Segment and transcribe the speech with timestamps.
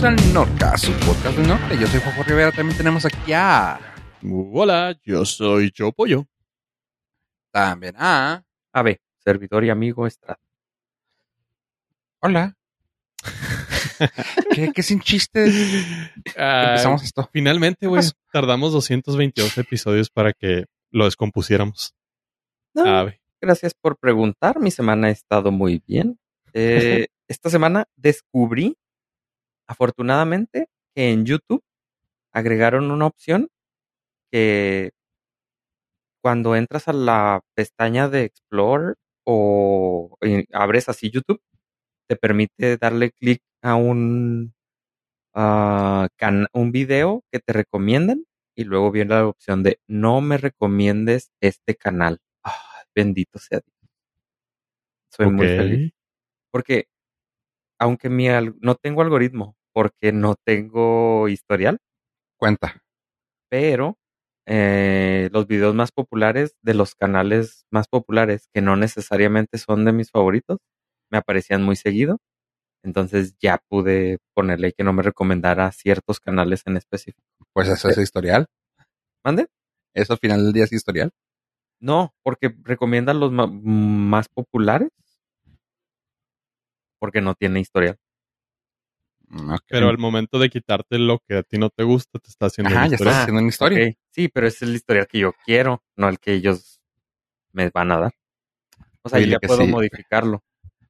[0.00, 1.78] bienvenidos al Nordcast, su podcast del norte.
[1.78, 3.80] Yo soy Juanjo Rivera, también tenemos aquí a...
[4.52, 6.26] Hola, yo soy Yo Pollo.
[7.50, 8.44] También a...
[8.72, 10.38] Ave, servidor y amigo Estrada.
[12.20, 12.56] Hola.
[14.54, 15.46] ¿Qué, qué sin chiste
[16.36, 17.28] Ah, empezamos esto?
[17.32, 18.02] finalmente, güey,
[18.32, 21.94] tardamos 222 episodios para que lo descompusiéramos.
[22.74, 23.20] No, Ave.
[23.40, 24.60] gracias por preguntar.
[24.60, 26.18] Mi semana ha estado muy bien.
[26.52, 28.76] Eh, esta semana descubrí,
[29.68, 31.62] afortunadamente, que en YouTube
[32.32, 33.48] agregaron una opción
[34.32, 34.92] que
[36.22, 41.40] cuando entras a la pestaña de Explorer o eh, abres así YouTube,
[42.08, 44.54] te permite darle clic a un,
[46.16, 48.24] can- un video que te recomiendan
[48.56, 52.18] y luego viene la opción de no me recomiendes este canal.
[52.44, 53.90] Ah, bendito sea Dios.
[55.10, 55.80] Soy muy feliz.
[56.52, 56.86] Porque
[57.80, 58.28] aunque mi
[58.62, 61.78] no tengo algoritmo, porque no tengo historial,
[62.38, 62.82] Cuenta.
[63.50, 63.96] pero
[64.46, 69.92] eh, los videos más populares de los canales más populares, que no necesariamente son de
[69.92, 70.58] mis favoritos,
[71.10, 72.18] me aparecían muy seguido.
[72.84, 77.26] Entonces ya pude ponerle que no me recomendara ciertos canales en específico.
[77.52, 78.46] Pues eso es historial.
[79.24, 79.48] ¿Mande?
[79.94, 81.10] Eso al final del día es historial.
[81.80, 84.90] No, porque recomienda los ma- más populares.
[87.00, 87.98] Porque no tiene historial.
[89.30, 89.54] Mm.
[89.68, 92.70] Pero al momento de quitarte lo que a ti no te gusta, te está haciendo
[92.74, 93.12] Ajá, el ya historial.
[93.12, 93.94] estás haciendo una historia.
[94.10, 96.80] Sí, pero es el historial que yo quiero, no el que ellos
[97.52, 98.14] me van a dar.
[99.02, 99.68] O sea, yo ya puedo sí.
[99.68, 100.42] modificarlo.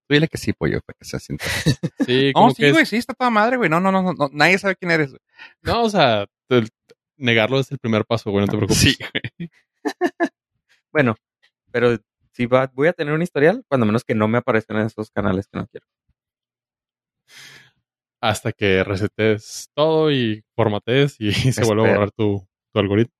[0.06, 1.44] Tú dile que sí, pollo, para que se sienta.
[2.06, 3.69] Sí, No, como sí, que es- güey, sí, está toda madre, güey.
[3.69, 5.12] No, no, no, no, no, nadie sabe quién eres.
[5.62, 6.64] No, o sea, te-
[7.16, 8.78] negarlo es el primer paso, güey, no te preocupes.
[8.78, 8.97] Sí,
[9.39, 9.50] güey.
[10.92, 11.16] Bueno,
[11.70, 11.98] pero
[12.33, 15.11] si va, voy a tener un historial, cuando menos que no me aparezcan en esos
[15.11, 15.86] canales que no quiero.
[18.20, 22.00] Hasta que resetes todo y formatees y se vuelva a Espero.
[22.00, 23.15] borrar tu, tu algoritmo.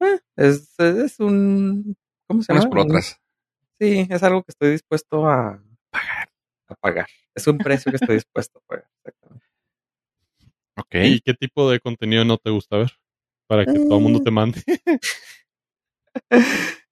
[0.00, 1.96] Eh, es, es un...
[2.28, 2.60] ¿Cómo se llama?
[2.64, 3.20] Unas por otras.
[3.80, 5.60] Sí, es algo que estoy dispuesto a
[5.90, 6.28] pagar.
[6.68, 7.06] A pagar.
[7.34, 8.88] Es un precio que estoy dispuesto a pagar.
[8.98, 9.46] Exactamente.
[10.76, 10.94] Ok.
[10.94, 12.92] ¿Y qué tipo de contenido no te gusta ver?
[13.48, 14.62] Para que todo el mundo te mande.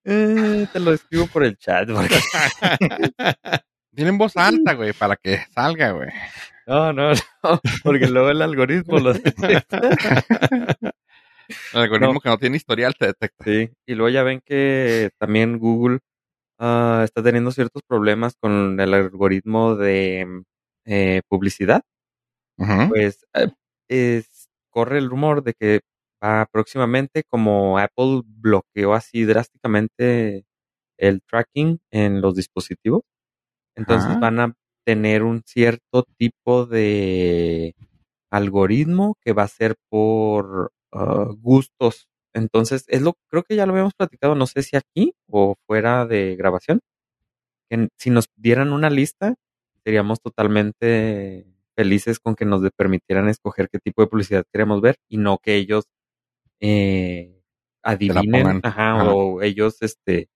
[0.02, 1.86] Eh, te lo escribo por el chat.
[1.90, 2.16] porque-
[3.94, 6.08] Tienen voz alta, güey, para que salga, güey.
[6.66, 7.16] No, no, no.
[7.84, 9.80] Porque luego el algoritmo lo detecta.
[11.74, 12.20] El algoritmo No.
[12.20, 13.44] que no tiene historial te detecta.
[13.44, 15.98] Sí, y luego ya ven que también Google
[16.60, 20.44] ah, está teniendo ciertos problemas con el algoritmo de
[20.84, 21.82] eh, publicidad.
[22.88, 23.48] Pues eh,
[23.88, 25.80] es- corre el rumor de que
[26.20, 30.44] ah, próximamente, como Apple bloqueó así drásticamente
[30.98, 33.02] el tracking en los dispositivos,
[33.80, 34.18] entonces Ajá.
[34.18, 34.54] van a
[34.84, 37.74] tener un cierto tipo de
[38.30, 42.08] algoritmo que va a ser por ah, gustos.
[42.34, 46.06] Entonces, es lo, creo que ya lo habíamos platicado, no sé si aquí o fuera
[46.06, 46.80] de grabación.
[47.70, 49.34] Que si nos dieran una lista,
[49.84, 55.16] seríamos totalmente felices con que nos permitieran escoger qué tipo de publicidad queremos ver y
[55.18, 55.84] no que ellos
[56.60, 57.42] eh,
[57.82, 58.60] adivinen pongan.
[58.64, 59.14] ajá, Ajá.
[59.14, 60.28] o ellos este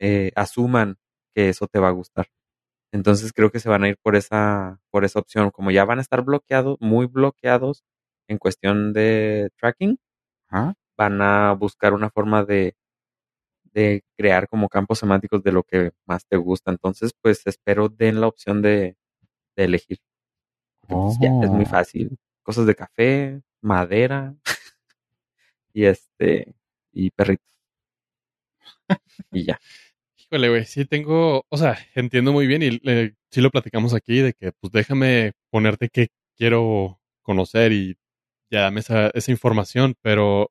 [0.00, 0.96] eh, asuman
[1.34, 2.26] que eso te va a gustar.
[2.92, 5.50] Entonces creo que se van a ir por esa, por esa opción.
[5.50, 7.84] Como ya van a estar bloqueados, muy bloqueados
[8.28, 9.98] en cuestión de tracking,
[10.96, 12.76] van a buscar una forma de,
[13.72, 16.70] de crear como campos semánticos de lo que más te gusta.
[16.70, 18.96] Entonces, pues espero den la opción de,
[19.56, 19.98] de elegir.
[20.88, 21.66] Pues, ya, es muy Oh.
[21.66, 22.18] fácil.
[22.44, 24.36] Cosas de café, madera
[25.74, 26.54] y este
[26.92, 27.46] y perritos.
[29.32, 29.58] y ya.
[30.32, 34.20] Híjole, güey, sí tengo, o sea, entiendo muy bien y eh, sí lo platicamos aquí
[34.20, 37.98] de que pues déjame ponerte qué quiero conocer y
[38.50, 40.50] ya dame esa, esa información, pero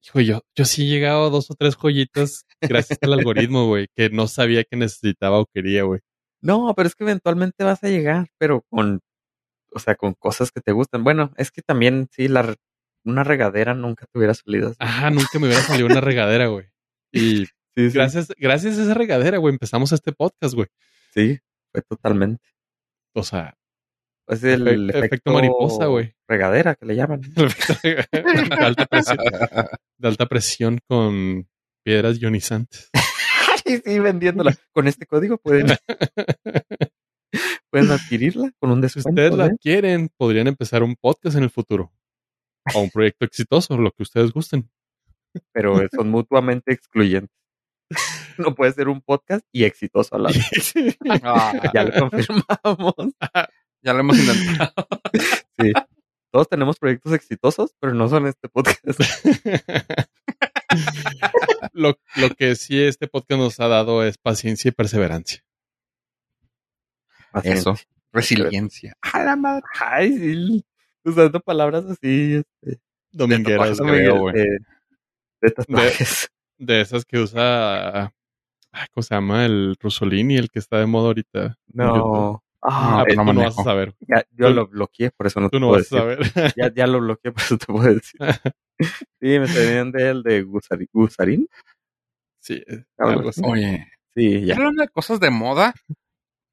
[0.00, 3.88] hijo, yo, yo sí he llegado a dos o tres joyitas gracias al algoritmo, güey,
[3.96, 5.98] que no sabía que necesitaba o quería, güey.
[6.40, 9.00] No, pero es que eventualmente vas a llegar, pero con,
[9.72, 11.02] o sea, con cosas que te gustan.
[11.02, 12.54] Bueno, es que también, sí, la,
[13.04, 14.76] una regadera nunca te hubiera salido así.
[14.78, 16.66] Ajá, nunca me hubiera salido una regadera, güey.
[17.12, 20.68] Y sí, sí, gracias, gracias a esa regadera, güey, empezamos este podcast, güey.
[21.12, 21.38] sí,
[21.72, 22.42] fue totalmente.
[23.14, 23.56] O sea,
[24.26, 26.14] Es el Efe- efecto, efecto mariposa, güey.
[26.28, 27.20] Regadera que le llaman.
[27.82, 28.06] de
[28.58, 29.18] alta presión,
[29.98, 31.48] de alta presión con
[31.84, 32.90] piedras ionizantes.
[33.66, 34.54] sí, sí, vendiéndola.
[34.72, 35.66] Con este código pueden,
[37.70, 39.10] pueden adquirirla con un Si descuento.
[39.10, 39.56] ustedes la ¿eh?
[39.60, 41.92] quieren, podrían empezar un podcast en el futuro.
[42.74, 44.70] O un proyecto exitoso, lo que ustedes gusten.
[45.52, 47.36] Pero son mutuamente excluyentes.
[48.38, 50.74] No puede ser un podcast y exitoso a la vez.
[51.22, 52.94] Ah, Ya lo confirmamos.
[53.82, 54.72] Ya lo hemos intentado.
[55.60, 55.72] Sí.
[56.32, 58.82] Todos tenemos proyectos exitosos, pero no son este podcast.
[61.72, 65.44] lo, lo que sí este podcast nos ha dado es paciencia y perseverancia.
[67.32, 67.72] Paciencia.
[67.72, 67.82] Eso.
[68.12, 68.94] Resiliencia.
[69.00, 69.62] A la madre.
[69.78, 70.64] Ay, sí.
[71.04, 72.80] Usando palabras así, este,
[73.12, 74.34] Domingueras, creo, de, güey.
[74.34, 74.58] de,
[75.42, 76.30] de tatuajes.
[76.58, 78.12] de esas que usa,
[78.92, 79.44] ¿cómo se llama?
[79.46, 81.58] El Rusolini, el que está de moda ahorita.
[81.72, 82.42] No.
[82.66, 83.94] Ah, Ah, pues no tú no vas a saber.
[84.00, 86.18] ya, yo tú- lo bloqueé, por eso no Tú te no puedo vas a saber.
[86.56, 88.18] Ya, ya lo bloqueé, por eso te puedo decir.
[89.20, 91.48] Sí, me salían de él de Gusari- Gusarín.
[92.40, 92.62] sí,
[92.98, 93.40] Algo algo así.
[93.44, 93.86] Oye,
[94.16, 94.56] Sí, ya.
[94.56, 95.74] hablando de cosas de moda,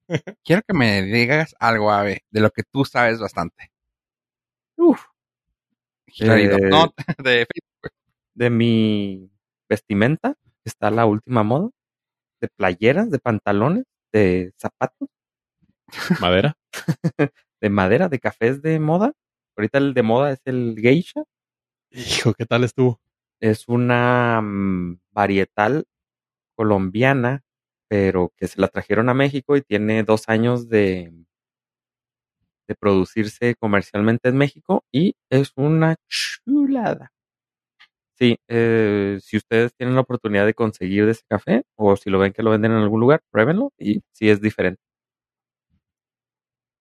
[0.45, 3.71] quiero que me digas algo, Ave, de lo que tú sabes bastante.
[4.77, 5.01] Uf,
[6.17, 6.57] Clarito.
[6.57, 7.93] Eh, No, de Facebook.
[8.35, 9.31] de mi
[9.69, 10.35] vestimenta
[10.65, 11.69] está la última moda.
[12.41, 15.09] De playeras, de pantalones, de zapatos,
[16.19, 16.57] Madera.
[17.61, 19.13] de madera, de cafés de moda.
[19.57, 21.23] Ahorita el de moda es el geisha.
[21.91, 23.01] Hijo, ¿qué tal estuvo?
[23.41, 25.85] Es una mm, varietal
[26.55, 27.43] colombiana,
[27.89, 31.13] pero que se la trajeron a México y tiene dos años de,
[32.67, 37.11] de producirse comercialmente en México y es una chulada.
[38.17, 42.19] Sí, eh, si ustedes tienen la oportunidad de conseguir de ese café o si lo
[42.19, 44.81] ven que lo venden en algún lugar, pruébenlo y sí es diferente.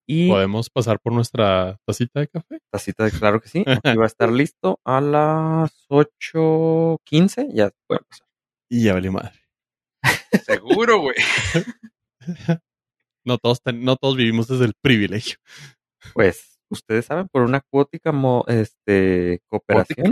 [0.07, 2.59] Y ¿Podemos pasar por nuestra tacita de café?
[2.71, 8.05] tacita de claro que sí, aquí va a estar listo a las 8.15, ya pueden
[8.09, 8.27] pasar.
[8.69, 9.33] Y ya valió madre.
[10.45, 11.17] Seguro, güey.
[13.23, 15.37] No todos, ten- no todos vivimos desde el privilegio.
[16.15, 20.11] Pues ustedes saben, por una cuótica mo- este, cooperación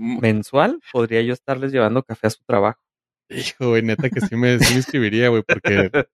[0.00, 2.80] mensual, podría yo estarles llevando café a su trabajo.
[3.28, 5.90] Hijo, güey, neta que sí me, sí me escribiría, güey, porque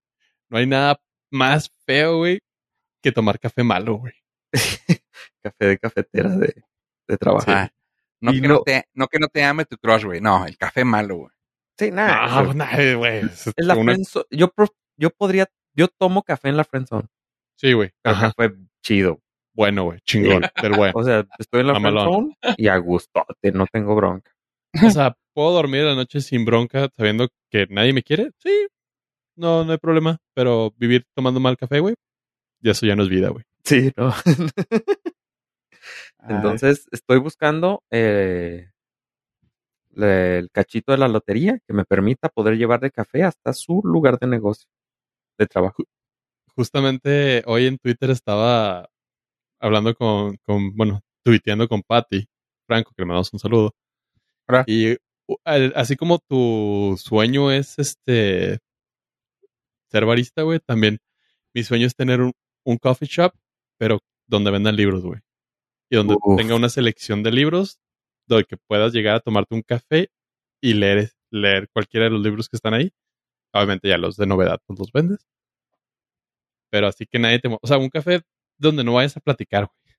[0.51, 1.01] no hay nada
[1.31, 2.41] más feo, güey,
[3.03, 4.13] que tomar café malo, güey.
[5.43, 6.63] café de cafetera de,
[7.09, 7.45] de trabajo.
[7.49, 7.71] Ah,
[8.21, 10.21] no, que no- no te, no que no te ame tu crush, güey.
[10.21, 11.33] No, el café malo, güey.
[11.79, 12.17] Sí, nada.
[12.39, 13.23] Ah, eso- nah, güey.
[13.79, 13.97] una-
[14.31, 17.09] yo, pro- yo podría, yo tomo café en la friendzone,
[17.57, 17.93] Sí, güey.
[18.05, 18.33] Ajá.
[18.37, 19.21] café chido.
[19.57, 20.01] Bueno, güey.
[20.01, 20.43] Chingón.
[20.63, 20.93] Del bueno.
[20.95, 24.31] O sea, estoy en la friendzone y a gustote, no tengo bronca.
[24.87, 28.33] O sea, ¿puedo dormir la noche sin bronca sabiendo que nadie me quiere?
[28.39, 28.69] Sí.
[29.35, 30.19] No, no hay problema.
[30.35, 31.95] Pero vivir tomando mal café, güey,
[32.61, 33.45] ya eso ya no es vida, güey.
[33.65, 34.13] Sí, no.
[36.19, 38.71] Ah, Entonces, estoy buscando eh,
[39.95, 44.19] el cachito de la lotería que me permita poder llevar de café hasta su lugar
[44.19, 44.69] de negocio,
[45.39, 45.85] de trabajo.
[46.57, 48.89] Justamente hoy en Twitter estaba
[49.61, 52.27] hablando con, con bueno, tuiteando con Patty
[52.67, 53.75] Franco, que le mandamos un saludo.
[54.67, 54.97] Y
[55.45, 58.59] al- así como tu sueño es este
[59.91, 60.99] ser barista, güey, también
[61.55, 62.33] mi sueño es tener un,
[62.65, 63.33] un coffee shop,
[63.79, 65.21] pero donde vendan libros, güey.
[65.91, 66.37] Y donde Uf.
[66.37, 67.79] tenga una selección de libros
[68.29, 70.11] donde que puedas llegar a tomarte un café
[70.61, 72.93] y leer, leer cualquiera de los libros que están ahí.
[73.55, 75.27] Obviamente ya los de novedad pues los vendes.
[76.71, 77.49] Pero así que nadie te...
[77.49, 78.23] O sea, un café
[78.59, 79.97] donde no vayas a platicar, güey.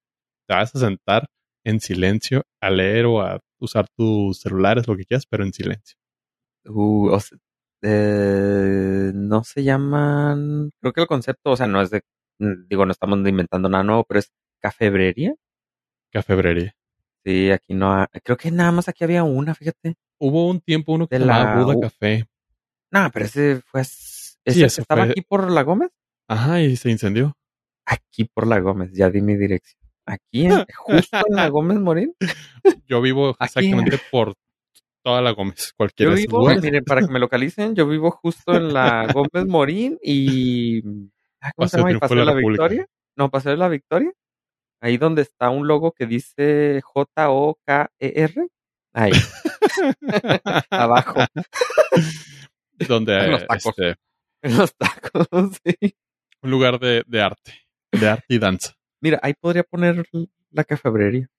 [0.47, 1.27] Te vas a sentar
[1.65, 5.97] en silencio a leer o a usar tus celulares, lo que quieras, pero en silencio.
[6.65, 7.37] Uh, o sea,
[7.83, 12.01] eh, no se llaman, creo que el concepto, o sea, no es de,
[12.67, 14.31] digo, no estamos inventando nada nuevo, pero es
[14.61, 15.33] cafebrería.
[16.11, 16.73] Cafebrería.
[17.25, 19.95] Sí, aquí no, ha- creo que nada más aquí había una, fíjate.
[20.19, 22.25] Hubo un tiempo uno que De se llamaba la Buda Café.
[22.91, 25.89] No, pero ese fue, ese Sí, ese estaba fue- aquí por la Gómez.
[26.29, 27.36] Ajá, y se incendió.
[27.89, 29.79] Aquí por la Gómez, ya di mi dirección.
[30.05, 32.13] Aquí, en- justo en la Gómez Morín.
[32.85, 33.59] Yo vivo Aquí.
[33.59, 34.33] exactamente por
[35.03, 38.73] toda la Gómez, cualquiera Yo vivo, miren, para que me localicen, yo vivo justo en
[38.73, 40.81] la Gómez Morín y.
[41.41, 41.91] ah, ¿Cómo se Paseo llama?
[41.91, 42.47] ¿Y Triunfo de Paseo la de la.
[42.49, 42.87] Victoria?
[43.15, 44.11] No, Paseo de la Victoria.
[44.81, 48.33] Ahí donde está un logo que dice J-O-K-E-R.
[48.43, 48.47] E
[48.93, 49.11] Ahí,
[50.71, 51.19] abajo,
[52.87, 53.65] donde En los tacos.
[53.77, 53.95] este,
[54.41, 55.27] en los tacos.
[55.63, 55.95] sí.
[56.41, 57.53] un lugar de, de arte,
[57.91, 58.73] de arte y danza.
[59.01, 60.03] Mira, ahí podría poner
[60.51, 61.29] la cafebrería.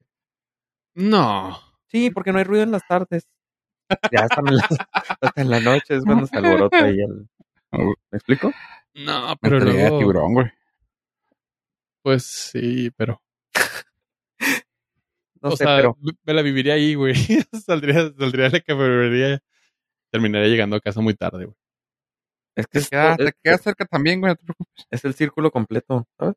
[0.95, 1.59] No.
[1.88, 3.28] Sí, porque no hay ruido en las tardes.
[4.12, 4.69] Ya hasta en la,
[5.21, 7.28] hasta en la noche es cuando se alborota ahí el.
[7.73, 8.52] ¿Me explico?
[8.95, 10.47] No, pero luego, tiburón, güey.
[12.02, 13.23] pues sí, pero,
[15.40, 15.97] No o sé, sea, pero.
[16.25, 17.14] me la viviría ahí, güey.
[17.64, 19.38] saldría, saldría de la cafetería,
[20.11, 21.57] terminaría llegando a casa muy tarde, güey.
[22.59, 24.33] Es que Te es, queda, es- te queda cerca también, güey.
[24.33, 24.87] No te preocupes.
[24.91, 26.35] es el círculo completo, ¿sabes?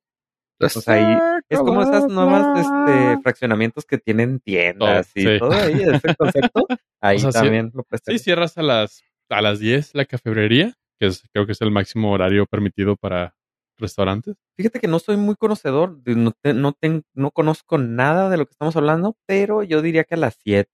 [0.64, 1.18] O sea, ahí
[1.50, 5.40] es como esas nuevas este, fraccionamientos que tienen tiendas Todo, y sí.
[5.40, 6.68] todo ahí, ese concepto.
[7.02, 8.20] Ahí O sea, sí- también lo Sí, prestan.
[8.20, 12.12] cierras a las, a las 10 la cafebrería, que es, creo que es el máximo
[12.12, 13.34] horario permitido para
[13.80, 14.36] restaurantes.
[14.56, 18.38] Fíjate que no soy muy conocedor, de- no, te- no, ten- no conozco nada de
[18.38, 20.70] lo que estamos hablando, pero yo diría que a las 7.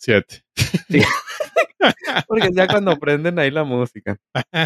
[0.00, 0.42] Siete.
[2.26, 4.16] Porque ya cuando prenden ahí la música.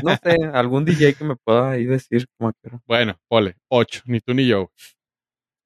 [0.03, 2.81] No sé, algún DJ que me pueda ahí decir cómo que era.
[2.87, 4.71] Bueno, ole, ocho, ni tú ni yo.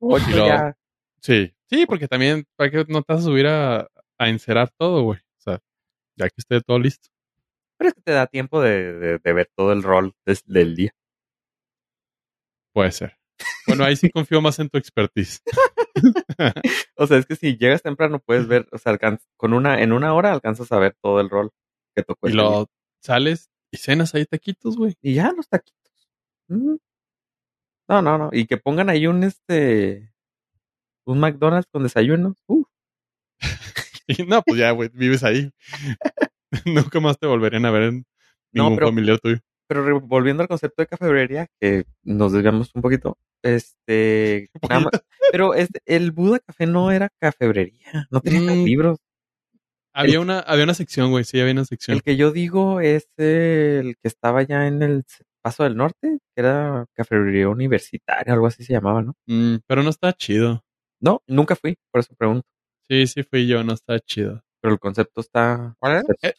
[0.01, 0.77] Ocho lo- ya.
[1.21, 5.03] Sí, sí, porque también, ¿para qué no te vas a subir a, a encerar todo,
[5.03, 5.19] güey?
[5.21, 5.59] O sea,
[6.17, 7.09] ya que esté todo listo.
[7.77, 10.77] Pero es que te da tiempo de, de- de ver todo el rol des- del
[10.77, 10.93] día.
[12.73, 13.18] Puede ser.
[13.66, 15.42] Bueno, ahí sí confío más en tu expertise.
[16.97, 18.97] O sea, es que si llegas temprano puedes ver, o sea,
[19.37, 21.50] con una, en una hora alcanzas a ver todo el rol
[21.95, 22.28] que tocó.
[22.28, 22.42] y día.
[22.42, 22.71] lo
[23.02, 24.95] sales y cenas ahí taquitos, güey.
[25.02, 26.09] Y ya los taquitos.
[26.49, 26.76] Mm.
[27.88, 28.30] No, no, no.
[28.33, 30.12] Y que pongan ahí un este
[31.04, 32.37] un McDonald's con desayuno.
[34.07, 35.52] Y no, pues ya, güey, vives ahí.
[36.64, 38.07] Nunca más te volverían a ver en
[38.52, 39.38] No, ningún pero- familiar tuyo.
[39.69, 45.55] Pero volviendo al concepto de cafebrería, que nos desviamos un poquito, este, nada más- pero
[45.55, 48.65] este, el Buda Café no era cafebrería, no tenía Mm.
[48.65, 48.99] libros.
[49.95, 51.97] Había una, había una sección, güey, sí, había una sección.
[51.97, 55.05] El que yo digo es el que estaba ya en el
[55.43, 59.15] Paso del Norte, que era cafebrería universitaria, algo así se llamaba, ¿no?
[59.27, 60.63] Mm, pero no está chido.
[61.01, 62.47] No, nunca fui, por eso pregunto.
[62.89, 64.43] Sí, sí fui yo, no está chido.
[64.61, 65.75] Pero el concepto está.
[65.79, 66.35] ¿Cuál es?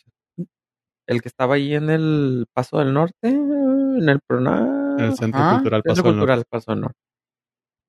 [1.10, 4.96] El que estaba ahí en el Paso del Norte, en el Prona.
[5.00, 6.50] En el Centro Ah, Cultural Centro Paso del Cultural Norte.
[6.50, 7.00] Paso del Norte.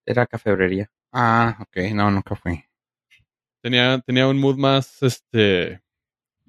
[0.07, 0.91] Era cafebrería.
[1.13, 1.93] Ah, ok.
[1.95, 2.65] No, nunca fui.
[3.63, 5.83] Tenía, tenía un mood más, este,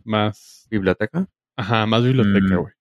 [0.05, 1.27] más, Biblioteca.
[1.57, 2.59] ajá, más biblioteca, Mm.
[2.61, 2.73] güey.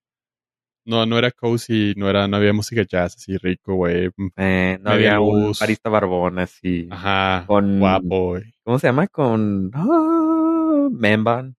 [0.86, 4.10] No, no era cozy, no era, no había música jazz así rico, güey.
[4.36, 6.88] Eh, no Media había un barista barbón así.
[6.90, 8.54] Ajá, Con- guapo, güey.
[8.64, 9.06] ¿Cómo se llama?
[9.08, 9.70] Con.
[9.74, 11.54] Ah, Memban.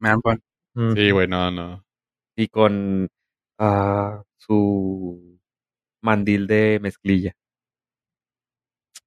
[0.74, 0.94] Mm.
[0.96, 1.86] Sí, güey, no, no.
[2.42, 3.08] Y con
[3.60, 5.40] ah, su
[6.02, 7.36] mandil de mezclilla.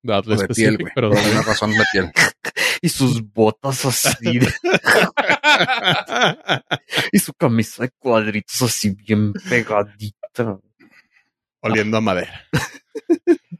[0.00, 0.93] Dato de piel, güey.
[0.95, 2.12] pero Por alguna razón de piel.
[2.81, 4.38] Y sus botas así.
[4.38, 4.47] de-
[7.12, 10.61] y su camisa de cuadritos así bien pegadita.
[11.61, 12.45] oliendo a madera.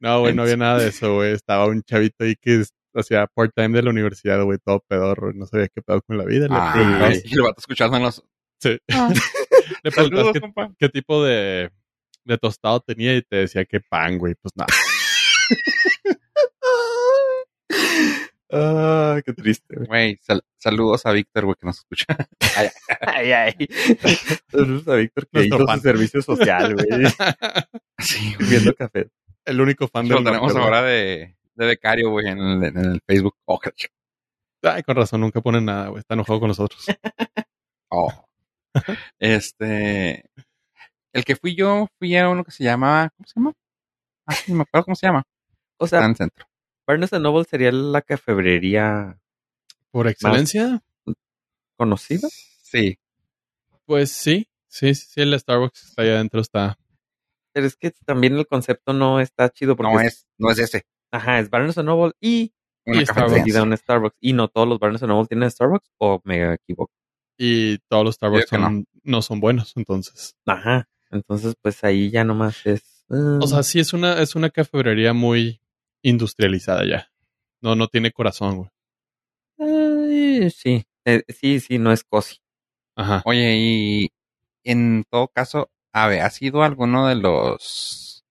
[0.00, 1.32] No, güey, no había nada de eso, güey.
[1.32, 2.64] Estaba un chavito ahí que
[2.94, 5.32] hacía part-time de la universidad, güey, todo pedorro.
[5.32, 6.46] No sabía qué pedo con la vida.
[7.24, 8.22] Y el vato escuchándonos.
[8.60, 8.78] Sí.
[8.92, 9.12] Ah.
[9.82, 10.72] Le preguntabas Saludos, qué, compa.
[10.78, 11.70] qué tipo de,
[12.24, 14.34] de tostado tenía y te decía que pan, güey.
[14.34, 14.68] Pues nada.
[18.56, 19.86] Ah, qué triste, güey.
[19.88, 22.06] Güey, sal- saludos a Víctor, güey, que nos escucha.
[23.00, 23.54] Ay, ay.
[24.48, 25.76] Saludos a Víctor que Nuestro hizo fan.
[25.78, 26.86] su servicio social, güey.
[27.98, 28.34] Sí.
[28.38, 29.08] Viendo café.
[29.44, 33.00] El único fan Lo del tenemos ahora de, de becario, güey, en el, en el
[33.06, 33.34] Facebook.
[33.46, 33.58] Oh,
[34.62, 36.00] Ay, con razón, nunca ponen nada, güey.
[36.00, 36.86] Está enojado con nosotros.
[37.88, 38.12] oh.
[39.18, 40.24] Este.
[41.12, 43.10] El que fui yo, fui a uno que se llamaba.
[43.16, 43.52] ¿Cómo se llama?
[44.26, 45.22] Ah, sí, me acuerdo cómo se llama.
[45.78, 46.46] O Está sea, en el centro.
[46.86, 49.18] Barnes Noble sería la cafebrería
[49.90, 50.82] Por excelencia,
[51.76, 52.28] conocida.
[52.62, 52.98] Sí.
[53.86, 54.48] pues sí.
[54.68, 56.76] Sí, sí, sí, el Starbucks está ahí adentro está.
[57.52, 60.84] Pero es que también el concepto no está chido porque No es, no es ese.
[61.12, 62.52] ajá, es Barnes Noble y
[62.84, 64.16] Una Y un Starbucks.
[64.20, 66.92] Y no todos los Barnes Noble tienen Starbucks, o me equivoco.
[67.36, 69.22] Y todos los Starbucks son- no.
[69.22, 70.36] son buenos, entonces.
[70.46, 70.88] Ajá.
[71.10, 73.04] Entonces, pues ahí ya nomás es.
[73.10, 75.60] ah, O sea, sí es una, es una cafebrería muy
[76.02, 77.10] industrializada ya.
[77.60, 78.70] No, no tiene corazón, güey.
[79.58, 80.84] ay, sí.
[81.04, 82.36] Eh, sí, sí, no es cosi.
[82.96, 83.22] Ajá.
[83.24, 84.12] Oye, y
[84.64, 88.24] en todo caso, a ver, ¿has ido a alguno de los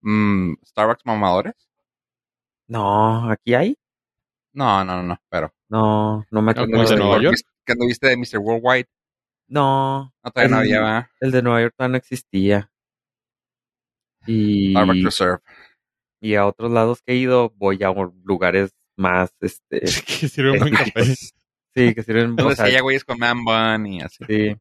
[0.00, 1.54] mm, Starbucks mamadores?
[2.66, 3.76] No, aquí hay.
[4.52, 5.52] No, no, no, no, pero.
[5.68, 6.70] No, no me No, acuerdo.
[6.72, 7.36] como de- Nueva York.
[7.64, 8.38] Que anduviste de Mr.
[8.38, 8.86] Worldwide.
[9.48, 11.06] No, No, todavía no El- había ¿verdad?
[11.20, 12.70] el de Nueva York todavía no existía.
[14.26, 15.38] Y, Reserve.
[16.20, 17.92] y a otros lados que he ido, voy a
[18.24, 21.04] lugares más, este, que sirve un buen café.
[21.04, 24.24] sí, que sirven, o Donde sea, güeyes con man bun y así.
[24.26, 24.56] sí.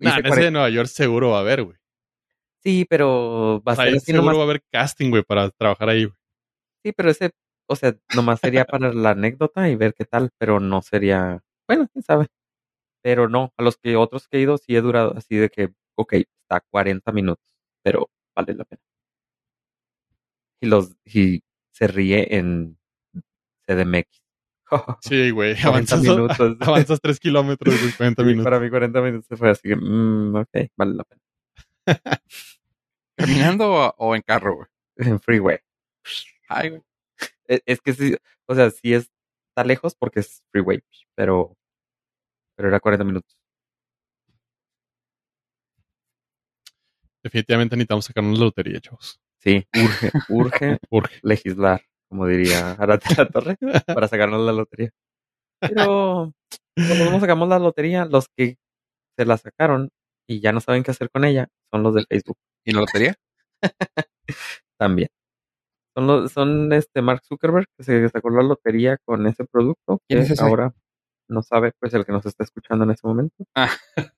[0.00, 1.76] Nah, Hice en ese de Nueva York seguro va a haber, güey.
[2.62, 4.36] Sí, pero va a ser seguro nomás.
[4.36, 6.16] va a haber casting, güey, para trabajar ahí, güey.
[6.84, 7.30] Sí, pero ese,
[7.68, 11.88] o sea, nomás sería para la anécdota y ver qué tal, pero no sería, bueno,
[11.92, 12.26] quién sabe.
[13.02, 15.72] Pero no, a los que otros que he ido sí he durado así de que,
[15.96, 17.44] ok, está 40 minutos,
[17.82, 18.82] pero vale la pena.
[20.60, 22.78] Y los, y se ríe en
[23.66, 24.22] CDMX.
[25.00, 25.54] Sí, güey.
[25.54, 26.56] 40 Avanzas, minutos.
[26.60, 28.44] avanzas 3 kilómetros, güey, 40 Y minutos.
[28.44, 31.22] Para mí 40 minutos se fue así que, mm, ok, vale la pena.
[33.16, 34.68] ¿Caminando o, o en carro, güey?
[34.96, 35.58] En freeway.
[36.48, 36.82] Ay, güey.
[37.46, 39.10] Es, es que sí, o sea, sí es,
[39.48, 40.82] está lejos porque es freeway,
[41.14, 41.56] pero,
[42.58, 43.38] pero era 40 minutos.
[47.22, 49.20] Definitivamente necesitamos sacarnos la lotería, chavos.
[49.40, 51.20] Sí, urge, urge Urge.
[51.22, 54.90] legislar, como diría Arate la Torre, para sacarnos la lotería.
[55.60, 56.32] Pero
[56.74, 58.56] cuando no sacamos la lotería, los que
[59.16, 59.90] se la sacaron
[60.28, 63.14] y ya no saben qué hacer con ella son los de Facebook ¿Y la lotería?
[64.78, 65.08] también.
[65.96, 70.14] Son los, son este Mark Zuckerberg que se sacó la lotería con ese producto que
[70.16, 70.42] ¿Quién es ese?
[70.44, 70.72] ahora
[71.28, 73.44] no sabe, pues el que nos está escuchando en este momento.
[73.54, 73.70] Ah.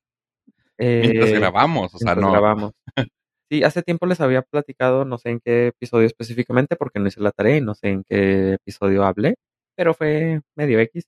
[1.02, 2.30] Mientras Eh, grabamos, o sea, mientras no.
[2.32, 2.72] grabamos.
[3.52, 7.20] Sí, hace tiempo les había platicado, no sé en qué episodio específicamente, porque no hice
[7.20, 9.34] la tarea y no sé en qué episodio hablé,
[9.76, 11.04] pero fue medio X,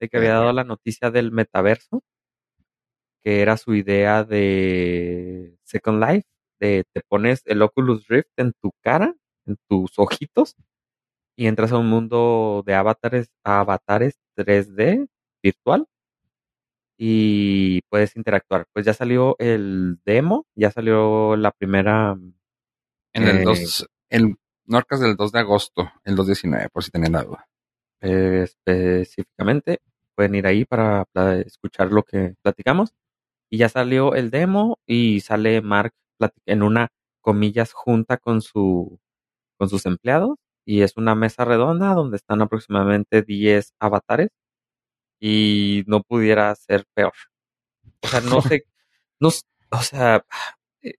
[0.00, 2.02] de que había dado la noticia del metaverso,
[3.24, 6.26] que era su idea de Second Life,
[6.60, 9.14] de te pones el Oculus Rift en tu cara,
[9.46, 10.56] en tus ojitos,
[11.36, 15.08] y entras a un mundo de avatares, avatares 3D
[15.46, 15.86] virtual
[16.98, 18.66] y puedes interactuar.
[18.72, 22.16] Pues ya salió el demo, ya salió la primera.
[23.12, 24.36] En el Eh, 2, el
[24.66, 27.46] Norcas del 2 de agosto, el 2.19, por si tenían la duda.
[28.02, 29.80] eh, específicamente.
[30.14, 32.90] Pueden ir ahí para pla- escuchar lo que platicamos.
[33.50, 35.92] Y ya salió el demo y sale Mark
[36.46, 36.88] en una
[37.22, 38.98] comillas junta con su
[39.58, 40.36] con sus empleados
[40.66, 44.28] y es una mesa redonda donde están aproximadamente 10 avatares
[45.20, 47.12] y no pudiera ser peor.
[48.02, 48.64] O sea, no sé,
[49.20, 49.28] no,
[49.72, 50.24] o sea,
[50.82, 50.94] eh,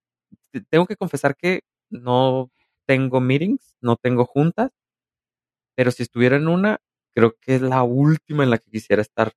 [0.52, 2.52] te- tengo que confesar que no
[2.88, 4.72] tengo meetings, no tengo juntas,
[5.76, 6.80] pero si estuviera en una,
[7.14, 9.34] creo que es la última en la que quisiera estar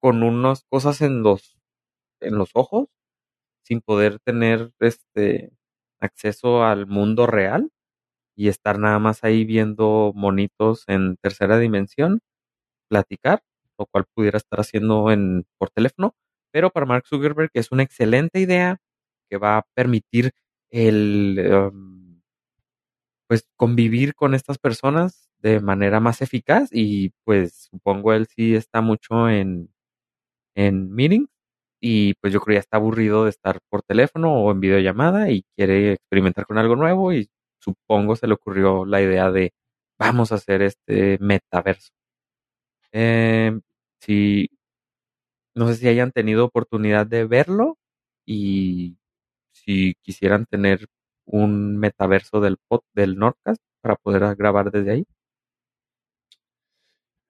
[0.00, 1.58] con unas cosas en los
[2.20, 2.88] en los ojos
[3.64, 5.52] sin poder tener este
[6.00, 7.70] acceso al mundo real
[8.36, 12.20] y estar nada más ahí viendo monitos en tercera dimensión,
[12.88, 13.42] platicar,
[13.78, 16.14] lo cual pudiera estar haciendo en por teléfono,
[16.52, 18.78] pero para Mark Zuckerberg es una excelente idea
[19.30, 20.32] que va a permitir
[20.70, 22.20] el um,
[23.28, 28.80] pues convivir con estas personas de manera más eficaz y pues supongo él sí está
[28.80, 29.70] mucho en
[30.56, 31.28] en meetings
[31.80, 35.44] y pues yo creo ya está aburrido de estar por teléfono o en videollamada y
[35.56, 39.52] quiere experimentar con algo nuevo y supongo se le ocurrió la idea de
[39.98, 41.90] vamos a hacer este metaverso.
[42.92, 43.58] Eh,
[44.00, 44.50] si
[45.54, 47.78] no sé si hayan tenido oportunidad de verlo
[48.24, 48.96] y
[49.52, 50.88] si quisieran tener
[51.24, 55.04] un metaverso del pod, del Nordcast para poder grabar desde ahí.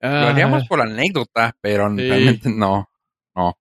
[0.01, 2.07] Lo Ah, haríamos por anécdota, pero Sí.
[2.07, 2.89] realmente no.
[3.35, 3.55] No,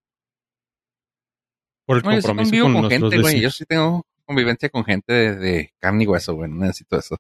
[1.89, 3.41] por el No, yo sí compromiso convivo con, con, gente, güey.
[3.41, 6.51] Yo sí tengo convivencia con gente de, de carne y hueso, güey.
[6.51, 7.17] No necesito eso.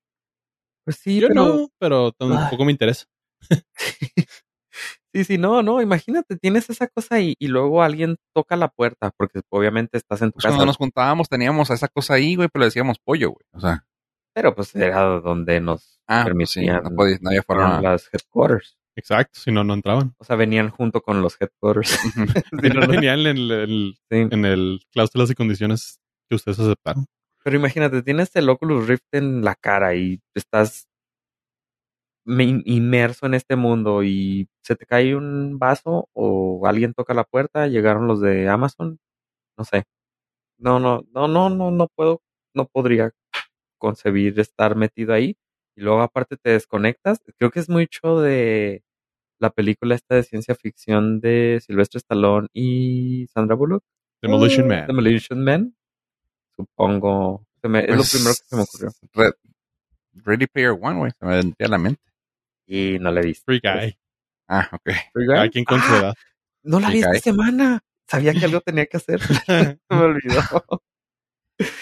[0.85, 3.07] Pues sí, Yo pero no, pero tampoco me interesa.
[5.15, 9.11] Sí, sí, no, no, imagínate, tienes esa cosa y, y luego alguien toca la puerta,
[9.17, 12.49] porque obviamente estás en tu Pues casa, cuando nos juntábamos teníamos esa cosa ahí, güey,
[12.53, 13.45] pero le decíamos pollo, güey.
[13.53, 13.85] O sea,
[14.35, 17.81] pero pues era donde nos ah, pues sí, permitían no, podía, eran forma.
[17.83, 18.77] las headquarters.
[18.97, 20.15] Exacto, si no, no entraban.
[20.19, 21.89] O sea, venían junto con los headquarters.
[21.89, 22.11] Sí,
[22.75, 24.17] no, no, Venían en el, el- sí.
[24.31, 27.07] en el cláusulas y condiciones que ustedes aceptaron.
[27.45, 30.88] Pero imagínate, tienes el Oculus Rift en la cara y estás
[32.29, 37.67] inmerso en este mundo y se te cae un vaso o alguien toca la puerta,
[37.69, 38.99] llegaron los de Amazon,
[39.57, 39.85] no sé.
[40.59, 42.23] No, no, no, no, no, no puedo,
[42.55, 43.13] no podría
[43.79, 45.37] concebir estar metido ahí
[45.77, 47.21] y luego aparte te desconectas.
[47.39, 48.83] Creo que es mucho de
[49.41, 53.85] la película esta de ciencia ficción de Sylvester Stallone y Sandra Bullock.
[54.21, 54.87] Demolition Man.
[54.89, 55.77] Demolition Man.
[56.57, 57.45] Supongo.
[57.63, 58.91] Se me- es lo Pues, primero que se me ocurrió.
[59.15, 59.33] Re-
[60.25, 61.13] Ready Player One, güey.
[61.19, 62.03] Se me vendría a la mente.
[62.69, 63.45] Y no la he visto.
[63.47, 63.99] Free guy.
[64.49, 64.91] Ah, ok.
[65.13, 65.51] Free Guy.
[65.51, 66.15] Quien con su Ah, edad.
[66.63, 67.81] No la vi esta semana.
[68.07, 69.21] Sabía que algo tenía que hacer.
[69.47, 70.43] Se me olvidó.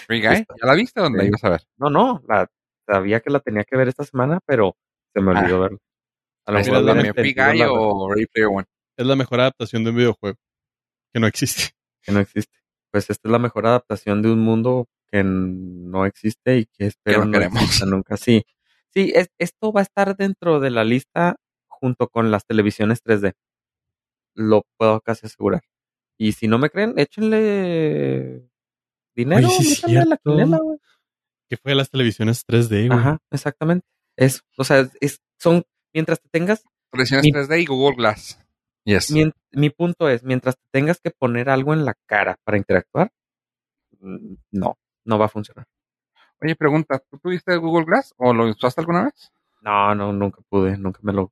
[0.07, 0.45] Free Guy.
[0.61, 1.27] ¿Ya la viste o la Sí.
[1.27, 1.61] ibas a ver?
[1.77, 2.23] No, no.
[2.27, 2.49] La,
[2.87, 4.75] sabía que la tenía que ver esta semana, pero
[5.13, 5.59] se me olvidó Ah.
[5.59, 5.77] verla.
[6.45, 7.13] A lo mejor también.
[7.13, 8.65] Free Guy la- o Ready Player One.
[8.97, 10.37] Es la mejor adaptación de un videojuego
[11.13, 11.71] que no existe.
[12.01, 12.57] que no existe.
[12.89, 17.19] Pues esta es la mejor adaptación de un mundo que no existe y que espero
[17.19, 17.85] no no, queremos.
[17.85, 18.15] nunca.
[18.15, 18.45] Sí,
[19.05, 21.35] sí, es- esto va a estar dentro de la lista
[21.67, 23.33] junto con las televisiones 3D.
[24.33, 25.61] Lo puedo casi asegurar.
[26.17, 28.49] Y si no me creen, échenle
[29.15, 30.79] dinero, Oye, sí a la quinela, güey.
[31.49, 32.99] Que fue las televisiones 3D, güey.
[32.99, 33.85] Ajá, exactamente.
[34.15, 38.39] Eso, o sea, es- es, son, mientras te tengas Televisiones Mi- 3D y Google Glass.
[38.85, 39.11] Yes.
[39.11, 43.11] Mien- mi punto es, mientras te tengas que poner algo en la cara para interactuar,
[43.99, 45.65] mm, no, no va a funcionar.
[46.41, 49.31] Oye, pregunta, ¿tú tuviste Google Glass o lo usaste alguna vez?
[49.61, 51.31] No, no, nunca pude, nunca me lo,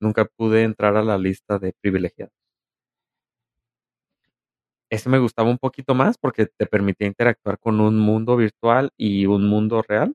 [0.00, 2.34] nunca pude entrar a la lista de privilegiados.
[4.90, 9.26] Ese me gustaba un poquito más porque te permitía interactuar con un mundo virtual y
[9.26, 10.14] un mundo real.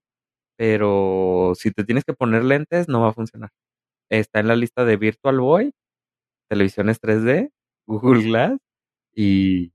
[0.57, 3.51] pero si te tienes que poner lentes no va a funcionar.
[4.09, 5.73] Está en la lista de Virtual Boy,
[6.49, 7.51] televisiones 3D,
[7.87, 8.59] Google Glass
[9.15, 9.73] y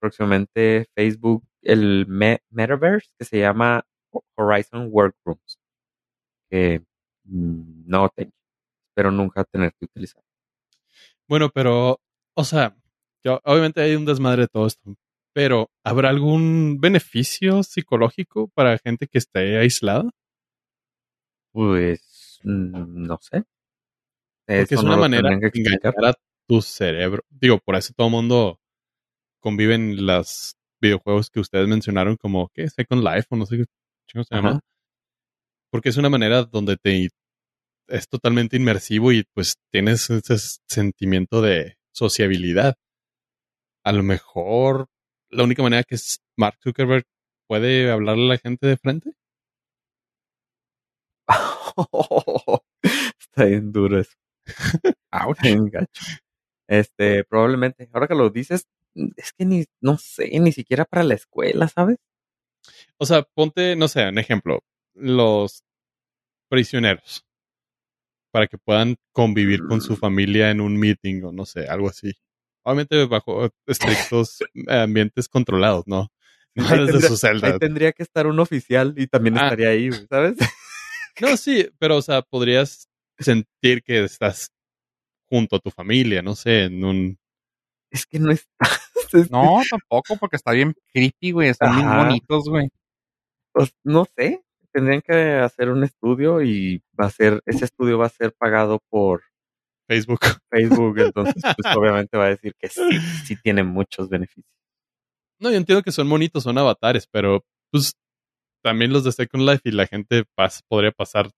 [0.00, 3.84] próximamente Facebook, el Metaverse que se llama
[4.36, 5.58] Horizon Workrooms,
[6.50, 6.82] que
[7.24, 8.32] mm, no tengo,
[8.94, 10.22] pero nunca tener que utilizar.
[11.28, 12.00] Bueno, pero,
[12.34, 12.76] o sea,
[13.44, 14.96] obviamente hay un desmadre de todo esto,
[15.32, 20.10] pero ¿habrá algún beneficio psicológico para gente que esté aislada?
[21.52, 23.44] Pues mm, no sé.
[24.46, 26.14] Porque es una manera de engañar a
[26.48, 27.22] tu cerebro.
[27.28, 28.58] Digo, por eso todo el mundo
[29.40, 32.68] convive en los videojuegos que ustedes mencionaron como, ¿qué?
[32.68, 33.64] Second Life o no sé qué
[34.10, 34.60] chingo se llama.
[35.70, 37.08] Porque es una manera donde te
[37.88, 40.36] es totalmente inmersivo y pues tienes ese
[40.68, 42.76] sentimiento de sociabilidad.
[43.84, 44.86] A lo mejor
[45.30, 45.96] la única manera que
[46.36, 47.04] Mark Zuckerberg
[47.48, 49.12] puede hablarle a la gente de frente.
[53.18, 54.16] Está bien duro eso.
[56.68, 57.88] Este, probablemente.
[57.92, 58.68] Ahora que lo dices,
[59.16, 61.96] es que ni, no sé, ni siquiera para la escuela, ¿sabes?
[63.00, 64.62] O sea, ponte, no sé, un ejemplo.
[64.94, 65.64] Los
[66.50, 67.24] prisioneros.
[68.30, 69.96] Para que puedan convivir con su mm.
[69.96, 72.12] familia en un meeting o no sé, algo así.
[72.62, 76.08] Obviamente bajo estrictos ambientes controlados, ¿no?
[76.56, 77.48] No desde su celda.
[77.48, 79.44] Ahí tendría que estar un oficial y también ah.
[79.44, 80.36] estaría ahí, ¿sabes?
[81.20, 84.50] No, sí, pero o sea, podrías sentir que estás
[85.28, 87.18] junto a tu familia, no sé, en un...
[87.90, 88.50] Es que no está...
[89.30, 92.68] no, tampoco, porque está bien creepy, güey, están bien bonitos, güey.
[93.52, 98.06] Pues no sé, tendrían que hacer un estudio y va a ser, ese estudio va
[98.06, 99.22] a ser pagado por
[99.88, 100.20] Facebook.
[100.50, 102.82] Facebook, entonces pues obviamente va a decir que sí,
[103.24, 104.46] sí tiene muchos beneficios.
[105.38, 107.94] No, yo entiendo que son bonitos, son avatares, pero pues
[108.62, 110.24] también los de Second Life y la gente
[110.68, 111.30] podría pasar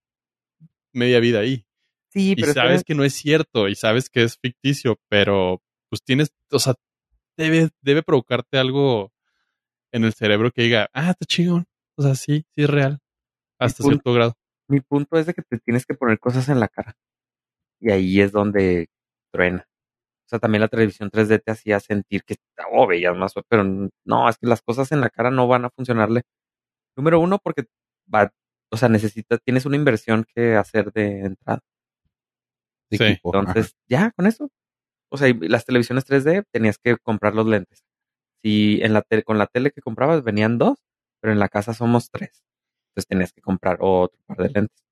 [0.91, 1.65] media vida ahí.
[2.09, 6.03] Sí, pero y sabes que no es cierto y sabes que es ficticio, pero pues
[6.03, 6.75] tienes, o sea,
[7.37, 9.11] debe, debe provocarte algo
[9.91, 11.65] en el cerebro que diga, ah, está chingón.
[11.97, 12.99] O sea, sí, sí es real.
[13.59, 14.33] Hasta cierto grado.
[14.67, 16.95] Mi punto es de que te tienes que poner cosas en la cara.
[17.79, 18.89] Y ahí es donde
[19.31, 19.67] truena.
[20.25, 22.35] O sea, también la televisión 3D te hacía sentir que,
[22.71, 23.63] oh, veías más, pero
[24.05, 26.23] no, es que las cosas en la cara no van a funcionarle.
[26.95, 27.65] Número uno, porque
[28.13, 28.31] va,
[28.71, 31.59] o sea, necesitas, tienes una inversión que hacer de entrada.
[32.91, 32.97] sí.
[33.23, 34.49] Entonces, ya, con eso.
[35.11, 37.83] O sea, las televisiones 3D tenías que comprar los lentes.
[38.41, 40.79] Si en la con la tele que comprabas venían dos,
[41.23, 42.43] pero en la casa somos tres.
[42.89, 44.83] Entonces tenías que comprar otro par de lentes.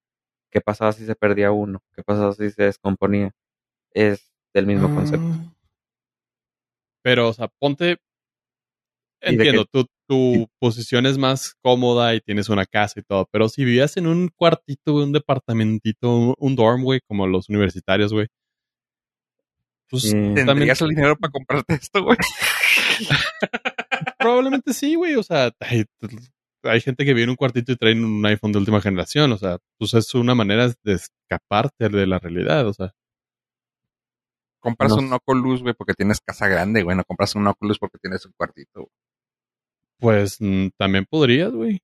[0.49, 1.83] ¿Qué pasaba si se perdía uno?
[1.93, 3.31] ¿Qué pasaba si se descomponía?
[3.93, 5.27] Es del mismo concepto.
[5.27, 5.53] Ah.
[7.01, 7.97] Pero, o sea, ponte.
[9.19, 13.65] Entiendo, tu, tu posición es más cómoda y tienes una casa y todo, pero si
[13.65, 18.27] vivías en un cuartito, un departamentito, un dorm, güey, como los universitarios, güey,
[19.91, 22.17] pues ¿Tendrías el dinero para comprarte esto, güey?
[24.21, 25.15] Probablemente sí, güey.
[25.15, 28.81] O sea, hay, gente que vive en un cuartito y traen un iPhone de última
[28.81, 29.31] generación.
[29.31, 32.67] O sea, pues es una manera de escaparte de la realidad.
[32.67, 32.93] O sea,
[34.59, 36.95] compras un Oculus, güey, porque tienes casa grande, güey.
[36.95, 38.89] No compras un Oculus porque tienes un cuartito.
[39.99, 41.79] Pues mm, también podrías, güey.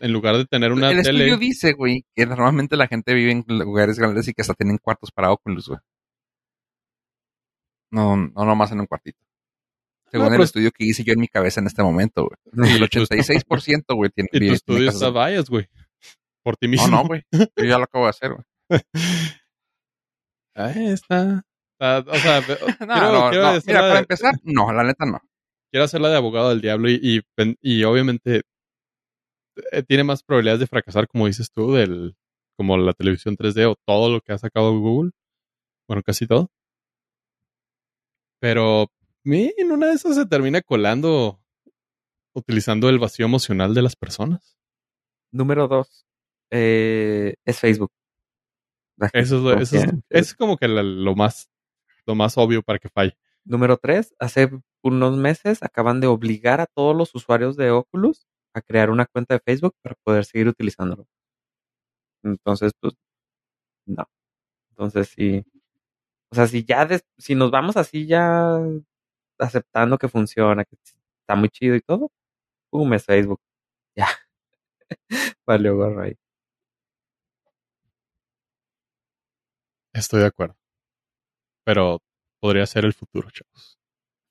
[0.00, 1.10] En lugar de tener una el tele.
[1.10, 4.54] El estudio dice, güey, que normalmente la gente vive en lugares grandes y que hasta
[4.54, 5.80] tienen cuartos para Oculus, güey.
[7.90, 9.18] No, no nomás en un cuartito.
[10.10, 12.36] Según el estudio que hice yo en mi cabeza en este momorento, güey.
[12.76, 14.28] El 86%, güey, tiene.
[14.32, 15.68] Y tu estudio está bias, güey.
[16.42, 16.88] Por ti mismo.
[16.88, 17.22] No, no, güey.
[17.32, 18.44] Yo ya lo acabo de hacer, güey.
[20.54, 21.44] Ahí está.
[21.78, 22.42] o sea,
[22.80, 23.60] no, no, no.
[23.66, 25.20] Mira, para empezar, no, la neta no.
[25.70, 27.22] Quiero hacerla de abogado del diablo y, y,
[27.62, 28.42] y obviamente
[29.72, 32.16] eh, tiene más probabilidades de fracasar, como dices tú, del
[32.56, 35.12] como la televisión 3D o todo lo que ha sacado Google.
[35.88, 36.50] Bueno, casi todo.
[38.40, 38.90] Pero
[39.24, 41.40] en una de esas se termina colando
[42.32, 44.56] utilizando el vacío emocional de las personas.
[45.32, 46.06] Número dos
[46.50, 47.92] eh, es Facebook.
[49.12, 51.48] Eso es, eso es, como que lo más
[52.06, 53.16] lo más obvio para que falle.
[53.44, 54.50] Número tres, hace
[54.82, 59.34] unos meses acaban de obligar a todos los usuarios de Oculus a crear una cuenta
[59.34, 61.06] de Facebook para poder seguir utilizándolo.
[62.22, 62.94] Entonces, pues,
[63.86, 64.04] no.
[64.70, 65.44] Entonces sí,
[66.30, 68.60] o sea, si ya, si nos vamos así ya
[69.40, 70.76] aceptando que funciona, que
[71.20, 72.10] está muy chido y todo,
[72.70, 73.40] pum, es Facebook.
[73.96, 74.08] Ya.
[75.46, 76.16] Vale, gorro ahí.
[79.92, 80.56] Estoy de acuerdo.
[81.64, 82.00] Pero
[82.40, 83.78] podría ser el futuro, chavos.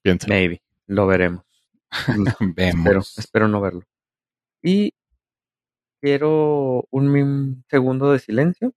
[0.02, 0.34] Piénsenlo.
[0.34, 0.62] Maybe.
[0.86, 1.44] Lo veremos.
[2.56, 2.86] Vemos.
[2.86, 3.82] Espero, espero no verlo.
[4.62, 4.94] Y
[6.00, 8.74] quiero un segundo de silencio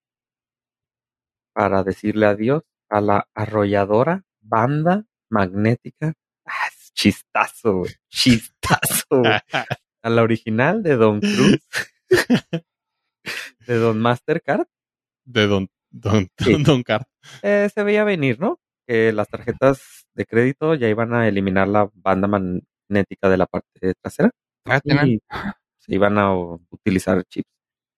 [1.54, 6.14] para decirle adiós a la arrolladora banda magnética.
[6.96, 7.94] Chistazo, güey.
[8.10, 9.06] Chistazo.
[9.10, 9.40] güey.
[10.04, 11.60] A la original de Don Cruz.
[13.68, 14.66] de Don Mastercard.
[15.26, 16.52] de Don, Don, Sí.
[16.54, 17.08] Don, Don Cart.
[17.42, 18.60] Eh, se veía venir, ¿no?
[18.88, 23.94] Que las tarjetas de crédito ya iban a eliminar la banda magnética de la parte
[24.02, 24.32] trasera.
[24.66, 25.20] Ah, y
[25.78, 26.34] se iban a
[26.70, 27.50] utilizar chips.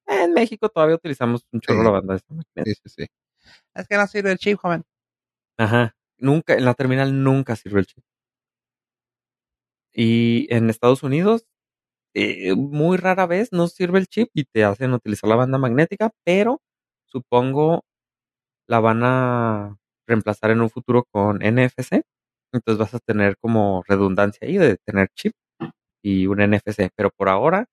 [0.07, 1.85] En México todavía utilizamos un chorro Sí.
[1.85, 2.63] la banda de esta magnética.
[2.65, 3.07] Sí, sí, sí.
[3.73, 4.83] Es que no sirve el chip, joven.
[5.57, 5.95] Ajá.
[6.17, 8.03] Nunca, en la terminal nunca sirve el chip.
[9.95, 11.45] Y en Estados Unidos,
[12.15, 16.11] eh, muy rara vez no sirve el chip y te hacen utilizar la banda magnética,
[16.25, 16.61] pero
[17.07, 17.83] supongo
[18.67, 19.77] la van a
[20.07, 22.03] reemplazar en un futuro con NFC.
[22.53, 25.33] Entonces vas a tener como redundancia ahí de tener chip
[26.03, 26.89] y un NFC.
[26.95, 27.67] Pero por ahora,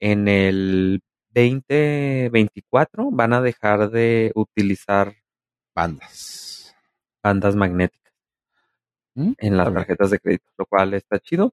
[0.00, 1.00] en el
[1.34, 5.16] 2024 van a dejar de utilizar
[5.76, 6.74] Bandas.
[7.22, 8.05] bandas magnéticas
[9.16, 9.32] ¿Mm?
[9.38, 11.52] en las tarjetas de crédito, lo cual está chido.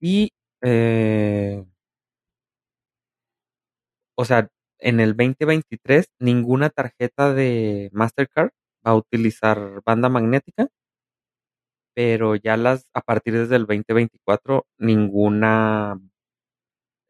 [0.00, 0.30] Y,
[0.62, 1.64] eh,
[4.14, 8.50] o sea, en el 2023 ninguna tarjeta de Mastercard
[8.86, 10.68] va a utilizar banda magnética,
[11.94, 15.98] pero ya las, a partir desde el 2024, ninguna,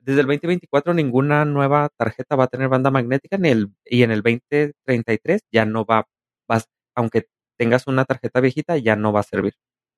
[0.00, 4.10] desde el 2024 ninguna nueva tarjeta va a tener banda magnética, ni el, y en
[4.12, 6.06] el 2033 ya no va,
[6.48, 7.26] vas, aunque
[7.58, 9.54] tengas una tarjeta viejita, ya no va a servir.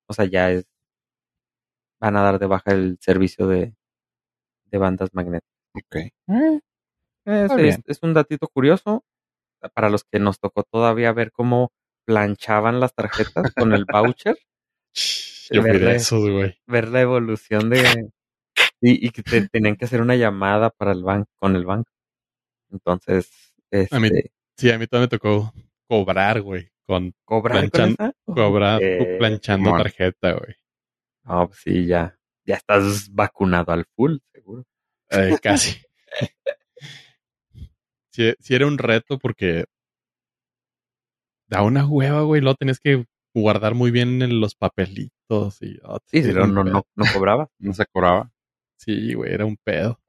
[0.09, 0.65] O sea, ya es,
[2.01, 3.75] van a dar de baja el servicio de,
[4.65, 5.49] de bandas magnéticas.
[5.75, 5.95] Ok.
[7.25, 9.03] Eh, Es, un datito curioso
[9.73, 11.71] para los que nos tocó todavía ver cómo
[12.05, 14.37] planchaban las tarjetas con el voucher,
[15.51, 15.95] Yo fui de Verle.
[15.95, 16.59] esos, güey.
[16.67, 18.09] ver la evolución de
[18.81, 21.91] y, y que te- tenían que hacer una llamada para el banco con el banco.
[22.71, 23.29] Entonces,
[23.91, 25.53] A mí- este, Sí, a mí también me tocó
[25.87, 26.69] cobrar, güey.
[26.89, 28.13] Con cobrar con planchan- esa?
[28.25, 29.17] cobrar, Ok.
[29.19, 30.55] planchando tarjeta, güey.
[31.23, 34.65] No, pues sí, ya, ya estás vacunado al full, seguro.
[35.11, 35.79] Eh, casi.
[38.11, 39.65] sí, sí era un reto porque
[41.47, 42.41] da una hueva, güey.
[42.41, 45.79] Luego tenías que guardar muy bien en los papelitos y...
[45.83, 46.73] oh, Sí, un no, pedo.
[46.73, 47.49] no, no cobraba.
[47.59, 48.31] No se cobraba.
[48.77, 49.99] Sí, güey, era un pedo.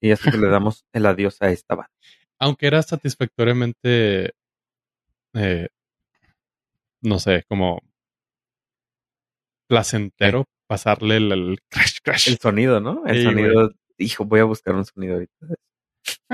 [0.00, 1.90] Y así que le damos el adiós a esta banda.
[2.38, 4.32] Aunque era satisfactoriamente,
[5.34, 5.68] eh,
[7.02, 7.80] no sé, como
[9.68, 12.28] placentero pasarle el, el crash, crash.
[12.28, 13.04] El sonido, ¿no?
[13.06, 15.46] El Sí, sonido, hijo, voy a buscar un sonido ahorita.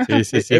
[0.07, 0.59] Sí, sí, sí.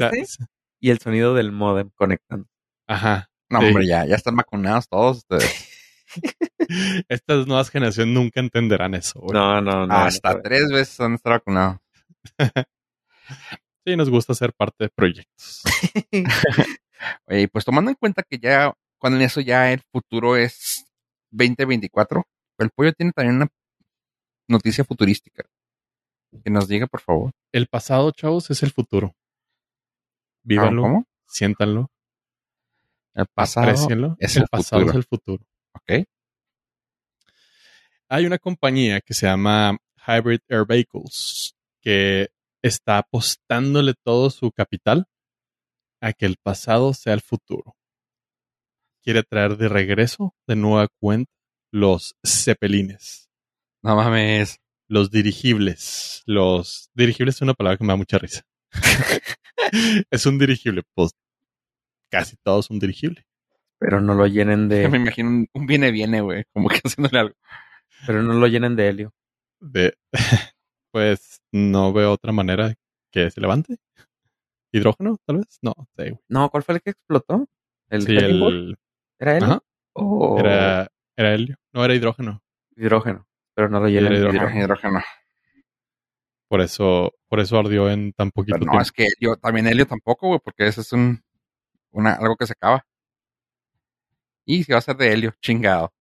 [0.79, 2.47] Y el sonido del modem conectando.
[2.87, 3.27] ajá.
[3.49, 3.67] No, Sí.
[3.67, 5.67] hombre, ya, ya están vacunados todos ustedes.
[7.09, 9.33] Estas nuevas generaciones nunca entenderán eso, güey.
[9.33, 9.93] No, no, no.
[9.93, 10.41] Hasta no.
[10.41, 11.77] tres veces han estado vacunados.
[13.83, 15.63] Sí, nos gusta ser parte de proyectos.
[17.25, 20.85] Oye, pues tomando en cuenta que ya, con eso ya el futuro es
[21.31, 22.23] 2024,
[22.59, 23.47] el pollo tiene también una
[24.47, 25.43] noticia futurística.
[26.43, 27.31] Que nos diga, por favor.
[27.51, 29.13] El pasado, chavos, es el futuro.
[30.43, 31.05] Vívanlo, ¿Cómo?
[31.27, 31.89] siéntanlo,
[33.13, 33.69] El pasado.
[33.71, 34.89] es el el pasado futuro.
[34.89, 35.43] es el futuro.
[35.73, 36.05] Ok.
[38.09, 42.29] Hay una compañía que se llama Hybrid Air Vehicles que
[42.61, 45.05] está apostándole todo su capital
[46.01, 47.75] a que el pasado sea el futuro.
[49.03, 51.31] Quiere traer de regreso, de nueva cuenta,
[51.71, 53.29] los zeppelines,
[53.83, 54.59] No mames.
[54.87, 56.21] los dirigibles.
[56.25, 58.41] Los dirigibles es una palabra que me da mucha risa.
[60.11, 61.11] es un dirigible, pues
[62.11, 63.25] casi todo es un dirigible.
[63.79, 66.43] Pero no lo llenen Me de, imagino un, un viene, viene, güey.
[66.53, 67.35] Como que haciéndole algo.
[68.05, 69.13] pero no lo llenen de helio.
[69.59, 69.95] De,
[70.91, 72.75] pues no veo otra manera
[73.11, 73.77] que se levante.
[74.71, 75.59] ¿Hidrógeno, tal vez?
[75.61, 76.19] No, sí, güey.
[76.29, 77.47] No, ¿cuál fue el que explotó?
[77.89, 78.77] ¿El Sí, el,
[79.19, 79.47] ¿Era helio?
[79.47, 79.63] Ajá.
[79.93, 81.57] ¿O era, era helio.
[81.73, 82.41] No, era hidrógeno.
[82.75, 83.27] hidrógeno?
[83.53, 84.17] Pero no lo de hidrógeno.
[84.17, 84.59] hidrógeno.
[84.59, 85.01] Hidrógeno.
[86.47, 88.81] Por eso, por eso ardió en tan poquito Pero no, tiempo.
[88.81, 91.21] es que yo también helio tampoco, güey, porque eso es un
[91.91, 92.85] una, algo que se acaba.
[94.45, 95.93] Y si va a ser de helio, chingado.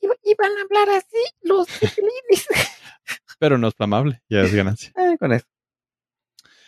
[0.00, 1.68] Iban a hablar así los.
[3.38, 4.92] Pero no es flamable, ya es ganancia.
[4.96, 5.46] Eh, con eso.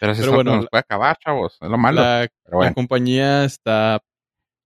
[0.00, 1.56] Pero si Pero eso bueno, nos puede acabar, chavos.
[1.60, 2.00] Es lo malo.
[2.02, 2.74] La, Pero la bueno.
[2.74, 4.00] compañía está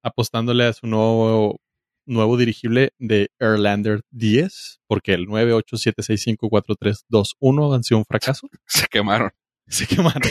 [0.03, 1.61] apostándole a su nuevo,
[2.07, 8.49] nuevo dirigible de Airlander 10, porque el 987654321 han sido un fracaso.
[8.67, 9.31] Se quemaron.
[9.67, 10.23] Se quemaron.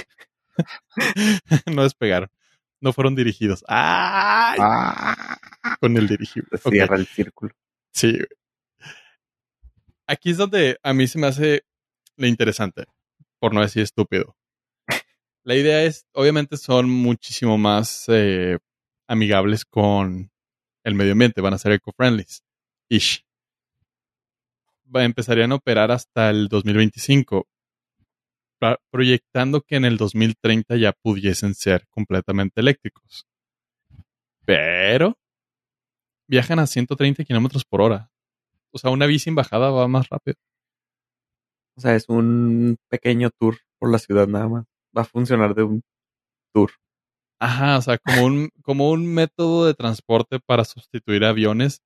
[1.74, 2.30] no despegaron.
[2.82, 3.64] No fueron dirigidos.
[3.68, 4.58] ¡Ay!
[4.62, 5.38] Ah,
[5.82, 6.58] Con el dirigible.
[6.58, 7.54] Cierra el círculo.
[7.92, 8.18] Sí.
[10.08, 11.64] Aquí es donde a mí se me hace
[12.16, 12.86] lo interesante,
[13.40, 14.36] por no decir estúpido.
[15.50, 18.60] La idea es, obviamente son muchísimo más eh,
[19.08, 20.30] amigables con
[20.84, 22.24] el medio ambiente, van a ser eco-friendly.
[22.88, 23.26] Ish.
[24.94, 27.48] Empezarían a operar hasta el 2025,
[28.62, 33.26] pra- proyectando que en el 2030 ya pudiesen ser completamente eléctricos.
[34.46, 35.18] Pero
[36.28, 38.12] viajan a 130 kilómetros por hora.
[38.70, 40.36] O sea, una bici en bajada va más rápido.
[41.76, 44.79] O sea, es un pequeño tour por la ciudad nada más.
[44.98, 45.82] Va a funcionar de un
[46.54, 46.72] tour.
[47.40, 51.82] Ajá, o sea, como un, como un método de transporte para sustituir aviones.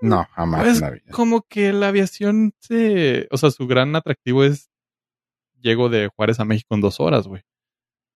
[0.00, 1.10] No, jamás Pues, la vida.
[1.12, 3.28] como que la aviación se.
[3.30, 4.70] O sea, su gran atractivo es.
[5.60, 7.42] Llego de Juárez a México en dos horas, güey.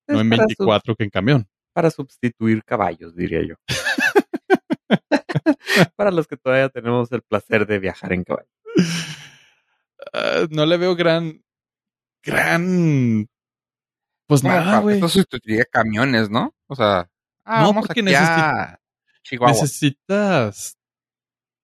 [0.08, 1.48] No Es en para, 24 que en camión.
[1.72, 3.54] para sustituir caballos, diría yo.
[5.96, 8.48] para los que todavía tenemos el placer de viajar en caballo.
[10.12, 11.42] Ah, no le veo gran.
[12.22, 13.26] Gran.
[14.32, 14.94] Pues nada, güey.
[14.96, 16.54] Esto sustituiría camiones, ¿no?
[16.68, 17.10] O sea,
[17.44, 18.02] ah, No, vamos porque
[19.22, 19.52] Chihuahua.
[19.52, 20.78] Necesitas.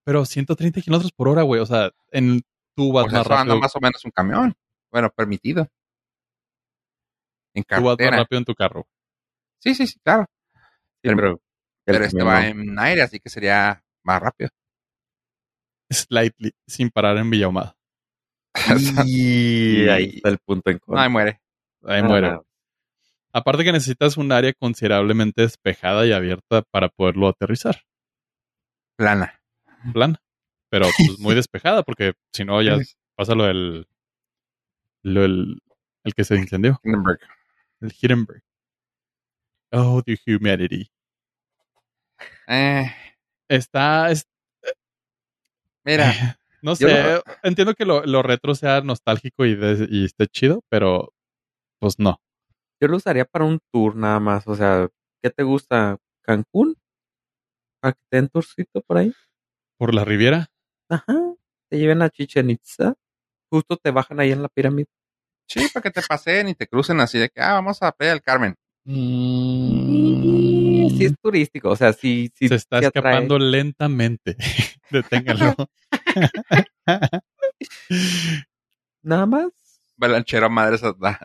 [0.05, 1.61] Pero 130 kilómetros por hora, güey.
[1.61, 2.43] O sea, en
[2.77, 3.61] tú vas Pues más eso anda rápido.
[3.61, 4.55] más o menos un camión.
[4.91, 5.67] Bueno, permitido.
[7.55, 8.17] En Tú vas más carretera.
[8.19, 8.87] rápido en tu carro.
[9.61, 10.27] Sí, sí, sí, claro.
[11.03, 11.39] Sí, pero, el
[11.85, 12.47] Pero este va no.
[12.49, 14.51] en aire, así que sería más rápido.
[15.91, 17.75] Slightly, sin parar en Villahumada.
[19.07, 21.03] Y ahí está el punto en contra.
[21.05, 21.41] ahí muere.
[21.85, 22.39] Ahí Ah, muere.
[23.39, 27.83] Aparte que necesitas un área considerablemente despejada y abierta para poderlo aterrizar.
[28.97, 29.41] Plana.
[29.93, 30.21] Plana.
[30.71, 32.77] Pero pues muy despejada, porque si no ya
[33.17, 33.87] pasa lo del.
[35.05, 35.63] Lo del.
[36.05, 36.81] El que se incendió.
[36.85, 37.21] Hindenburg.
[37.81, 38.43] El Hindenburg.
[39.73, 40.91] Oh, the humanity.
[42.49, 42.91] Eh,
[43.49, 44.11] Está.
[44.11, 44.27] es-
[45.85, 46.13] mira,
[46.63, 47.23] no sé.
[47.43, 51.13] Entiendo que lo, lo retro sea nostálgico y, de- y esté chido, pero.
[51.81, 52.21] Pues no.
[52.81, 54.47] Yo lo usaría para un tour nada más.
[54.47, 54.89] O sea,
[55.23, 55.99] ¿qué te gusta?
[56.23, 56.77] ¿Cancún?
[57.81, 59.13] ¿Para que te den tourcito por ahí?
[59.79, 60.49] Por la Riviera.
[60.89, 61.15] Ajá.
[61.71, 62.95] Te lleven a Chichen Itza.
[63.51, 64.87] Justo te bajan ahí en la pirámide.
[65.49, 68.13] sí, para que te paseen y te crucen así de que, ah, vamos a Playa
[68.13, 68.55] del Carmen.
[68.85, 71.71] Y sí es turístico.
[71.71, 73.13] O sea, sí, sí Se está sí atrae.
[73.13, 74.37] escapando lentamente.
[74.91, 75.55] Deténganlo.
[79.03, 79.51] Nada más.
[79.97, 81.19] Balanchero madres anda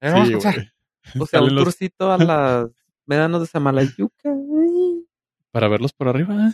[0.00, 0.72] vamos Sí, a pasar.
[1.18, 2.70] O sea, un los- tourcito a las
[3.06, 4.30] médanos de Samalayuca.
[4.30, 5.06] ay,
[5.50, 6.52] Para verlos por arriba.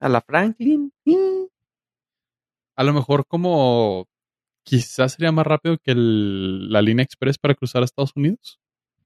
[0.00, 0.92] A la Franklin.
[2.76, 4.06] A lo mejor como
[4.64, 8.60] quizás sería más rápido que el- la línea express para cruzar a Estados Unidos.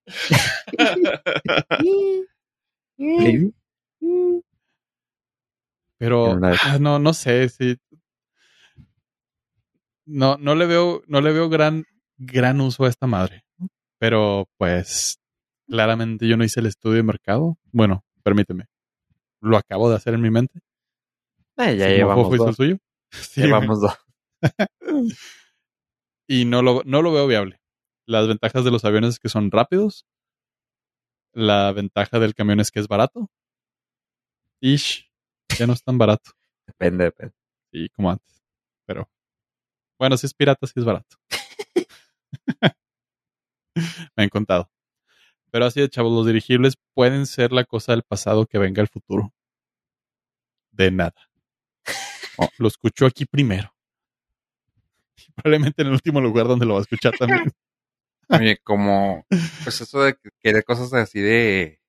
[5.99, 7.77] Pero ah, no, no sé si
[10.05, 11.85] no, no le veo, no le veo gran,
[12.25, 13.45] gran uso a esta madre.
[13.99, 15.19] Pero pues
[15.69, 17.57] claramente yo no hice el estudio de mercado.
[17.73, 18.67] Bueno, permíteme.
[19.41, 20.61] Lo acabo de hacer en mi mente.
[21.59, 22.57] Eh, ya Si llevamos Mojojojo hizo el dos.
[22.57, 22.79] suyo.
[23.13, 23.99] Sí, Llevamos dos.
[26.29, 27.61] y no lo, no lo veo viable.
[28.07, 30.07] Las ventajas de los aviones es que son rápidos.
[31.35, 33.31] La ventaja del camión es que es barato.
[34.61, 35.11] Ish,
[35.59, 36.31] ya no es tan barato.
[36.67, 37.35] Depende, depende.
[37.73, 38.43] Sí, como antes.
[38.87, 39.09] Pero
[39.99, 41.17] bueno, si es pirata, sí es barato.
[44.17, 44.71] Me han contado.
[45.53, 48.89] Pero así de chavos, los dirigibles pueden ser la cosa del pasado que venga el
[48.89, 49.33] futuro.
[50.71, 51.15] De nada.
[52.37, 53.73] Oh, lo escuchó aquí primero.
[55.17, 57.53] Y probablemente en el último lugar donde lo va a escuchar también.
[58.31, 59.27] Oye, como,
[59.65, 61.81] pues eso de que- querer cosas así de,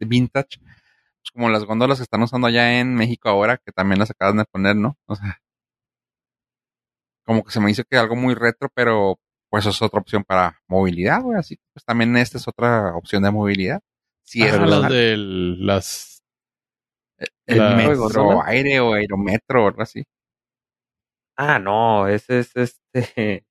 [0.00, 4.00] de vintage, pues como las góndolas que están usando allá en México ahora, que también
[4.00, 4.98] las acaban de poner, ¿no?
[5.06, 5.40] O sea,
[7.24, 9.18] como que se me hizo que algo muy retro, pero
[9.52, 13.22] pues es otra opción para movilidad, güey, así que, pues también esta es otra opción
[13.22, 13.80] de movilidad.
[14.24, 16.22] Si es Ah, las de las
[17.46, 20.04] el la- metro aire o aerometro o algo así.
[21.36, 23.44] Ah, no, ese es este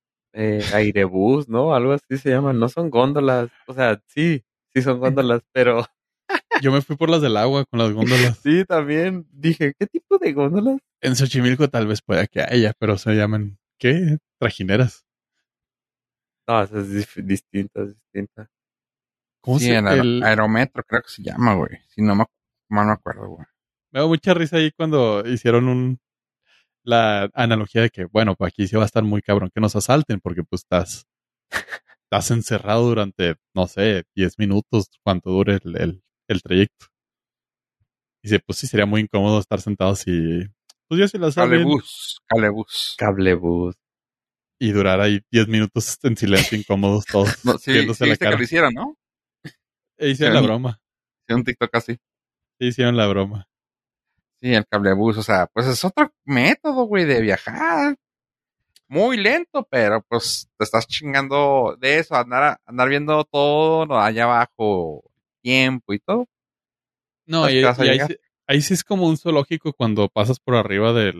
[0.34, 1.74] eh, airebús, ¿no?
[1.74, 2.52] Algo así se llama.
[2.52, 3.48] No son góndolas.
[3.66, 4.44] O sea, sí,
[4.74, 5.84] sí son góndolas, pero
[6.62, 8.38] Yo me fui por las del agua con las góndolas.
[8.42, 10.78] sí, también dije, ¿qué tipo de góndolas?
[11.00, 14.18] En Xochimilco tal vez pueda que haya, pero se llaman, ¿qué?
[14.38, 15.06] Trajineras.
[16.48, 18.48] No, es distinta, es distinta.
[19.42, 21.78] ¿Cómo sí, se el, aer- el- aerometro creo que se llama, güey.
[21.88, 22.24] Si no me,
[22.70, 23.46] mal me acuerdo, güey.
[23.92, 25.98] Me da mucha risa ahí cuando hicieron un
[26.84, 29.76] la analogía de que, bueno, pues aquí sí va a estar muy cabrón que nos
[29.76, 31.06] asalten, porque pues estás,
[32.04, 36.86] estás encerrado durante, no sé, 10 minutos, cuanto dure el, el, el trayecto.
[38.22, 40.46] Y dice, pues sí, sería muy incómodo estar sentados y,
[40.88, 41.50] pues ya se la saben.
[41.60, 42.94] Calebus, Calebus.
[42.98, 43.76] Cablebús.
[44.58, 47.44] Y durar ahí 10 minutos en silencio incómodos todos.
[47.44, 48.36] No, sí, viéndose sí la viste que cara.
[48.36, 48.96] lo hicieron, ¿no?
[49.96, 50.80] E hicieron la broma.
[51.28, 51.94] Un TikTok así.
[52.58, 53.48] Sí, hicieron la broma.
[54.40, 57.96] Sí, el cablebús, o sea, pues es otro método, güey, de viajar.
[58.86, 65.02] Muy lento, pero pues te estás chingando de eso, andar, andar viendo todo allá abajo,
[65.42, 66.26] tiempo y todo.
[67.26, 67.98] No, ¿Sabes y, y ahí,
[68.46, 71.12] ahí sí es como un zoológico cuando pasas por arriba de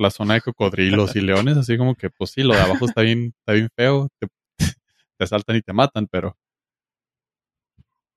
[0.00, 3.02] la zona de cocodrilos y leones, así como que, pues sí, lo de abajo está
[3.02, 4.28] bien, está bien feo, te,
[5.18, 6.36] te saltan y te matan, pero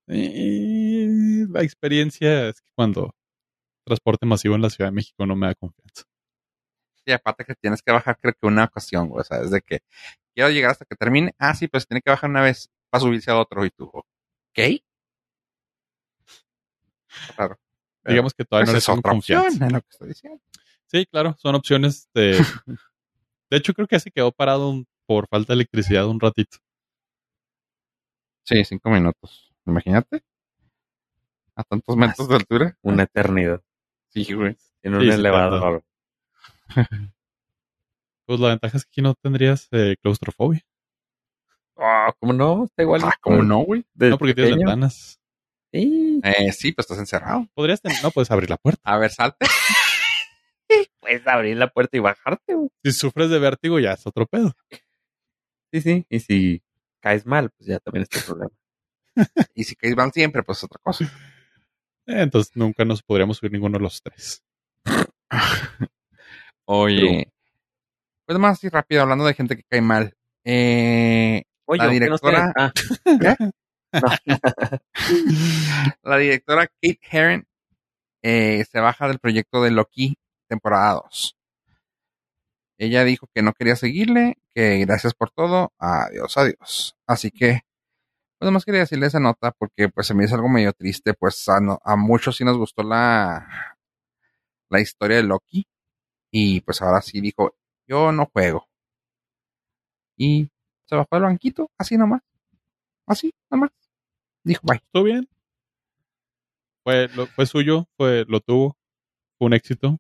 [0.08, 3.14] eh, la experiencia es que cuando
[3.86, 6.04] transporte masivo en la Ciudad de México no me da confianza.
[7.06, 9.62] Y aparte que tienes que bajar, creo que una ocasión, güey, o sea, es de
[9.62, 9.82] que
[10.34, 11.36] quiero llegar hasta que termine.
[11.38, 14.60] Ah, sí, pues tiene que bajar una vez para subirse a otro y tú, ¿ok?
[17.36, 17.60] Claro.
[18.06, 19.48] Digamos que todavía pues no le es tengo otra confianza.
[19.48, 20.42] opción, es lo que estoy diciendo.
[20.94, 22.34] Sí, claro, son opciones de...
[23.50, 26.58] De hecho, creo que se quedó parado un- por falta de electricidad un ratito.
[28.46, 29.54] Sí, cinco minutos.
[29.66, 30.24] Imagínate.
[31.56, 32.78] A tantos metros de altura.
[32.82, 33.62] Una eternidad.
[34.10, 34.56] Sí, güey.
[34.82, 35.84] En un Sí, elevador.
[38.26, 40.62] Pues la ventaja es que aquí no tendrías eh, claustrofobia.
[41.76, 42.64] Ah, ¿Cómo no?
[42.64, 43.02] Está igual.
[43.04, 43.86] Ah, ¿cómo no, güey?
[43.96, 45.20] No, porque tienes ventanas.
[45.74, 46.22] Sí.
[46.24, 47.46] Eh, sí, pues estás encerrado.
[47.54, 48.82] Podrías ten- no puedes abrir la puerta.
[48.86, 49.46] A ver, salte.
[51.00, 52.54] Puedes abrir la puerta y bajarte.
[52.56, 52.70] güey.
[52.84, 54.54] Si sufres de vértigo ya es otro pedo.
[55.72, 56.06] Sí, sí.
[56.10, 56.64] Y si
[57.00, 58.52] caes mal, pues ya también está el problema.
[59.56, 61.06] Y si caes mal siempre, pues es otra cosa.
[62.08, 64.44] Eh, entonces nunca nos podríamos subir ninguno de los tres.
[66.66, 67.32] Oye.
[68.26, 70.16] Pues más así rápido, hablando de gente que cae mal.
[70.46, 72.54] Eh, Oye, La ¿qué nos directora-?
[72.58, 72.72] Ah,
[76.04, 77.46] la directora Kate Herron
[78.24, 80.18] eh, se baja del proyecto de Loki
[80.56, 81.38] temporada 2.
[82.78, 86.96] Ella dijo que no quería seguirle, que gracias por todo, adiós, adiós.
[87.08, 87.62] Así que,
[88.40, 91.48] pues más quería decirle esa nota porque pues se me hizo algo medio triste, pues
[91.50, 93.78] a, no- a muchos sí nos gustó la,
[94.70, 95.66] la historia de Loki
[96.32, 97.56] y pues ahora sí dijo,
[97.88, 98.68] yo no juego.
[100.18, 100.50] Y
[100.86, 102.22] se bajó del banquito, así nomás,
[103.08, 103.72] así nomás.
[104.44, 104.78] Dijo, bye.
[104.78, 105.30] ¿Estuvo bien?
[106.86, 108.78] Fue, lo- fue suyo, fue, lo tuvo,
[109.38, 109.98] fue un éxito.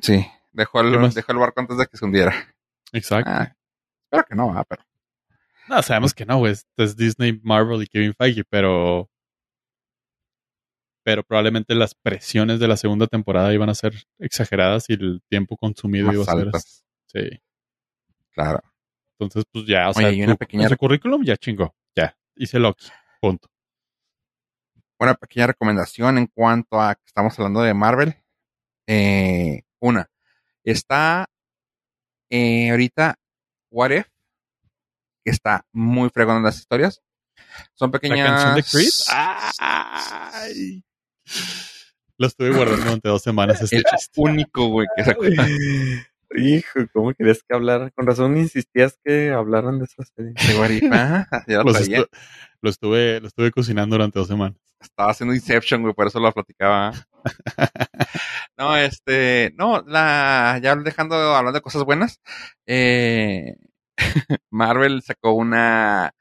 [0.00, 2.34] Sí, dejó ¿Qué el, dejó el barco antes de que se hundiera.
[2.92, 3.30] Exacto.
[3.32, 3.54] Ah,
[4.04, 4.82] espero que no, ah, pero
[5.68, 6.52] No, sabemos que no, güey.
[6.76, 9.08] Es, Disney, Marvel y Kevin Feige, pero.
[11.04, 15.56] Pero probablemente las presiones de la segunda temporada iban a ser exageradas y el tiempo
[15.56, 16.44] consumido más iba a ser.
[16.46, 16.84] altas.
[17.06, 17.40] Sí.
[18.30, 18.60] Claro.
[19.18, 21.36] Entonces, pues ya, o Oye, sea, y una tu- pequeña en su rec- currículum ya
[21.36, 21.74] chingó.
[21.96, 22.16] Ya.
[22.36, 22.86] Hice Loki.
[23.20, 23.48] Punto.
[24.98, 28.14] Una pequeña recomendación en cuanto a que estamos hablando de Marvel.
[28.86, 30.10] Eh, una,
[30.64, 31.26] está
[32.30, 33.16] eh, ahorita
[33.70, 34.06] What If,
[35.24, 37.00] que está muy fregón en las historias.
[37.74, 38.18] Son pequeñas.
[38.18, 38.90] La canción de Creed.
[39.10, 40.84] ¡Ay!
[42.18, 44.20] Lo estuve guardando durante dos semanas este El chiste.
[44.20, 45.16] único, güey, que se
[46.34, 47.90] Hijo, ¿cómo querías que hablaran?
[47.94, 50.32] Con razón insistías que hablaran de esa serie.
[50.32, 51.98] de ah, ya lo traía.
[51.98, 52.08] estu-
[52.62, 54.58] lo, estuve, lo estuve cocinando durante dos semanas.
[54.80, 56.92] Estaba haciendo Inception, güey, por eso lo platicaba.
[58.56, 62.20] no, este, no, la, ya dejando, hablando de cosas buenas,
[62.66, 63.56] eh,
[64.50, 66.14] Marvel sacó una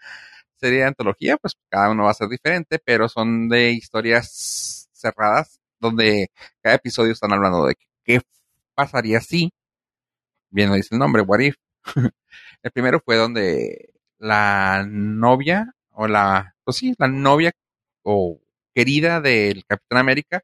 [0.58, 5.60] serie de antología, pues cada uno va a ser diferente, pero son de historias cerradas,
[5.80, 6.32] donde
[6.62, 8.22] cada episodio están hablando de qué
[8.76, 9.52] pasaría si,
[10.50, 11.56] bien lo dice el nombre, What If.
[12.64, 17.52] el primero fue donde la novia, o la, pues sí, la novia
[18.04, 18.40] o
[18.74, 20.44] querida del Capitán América,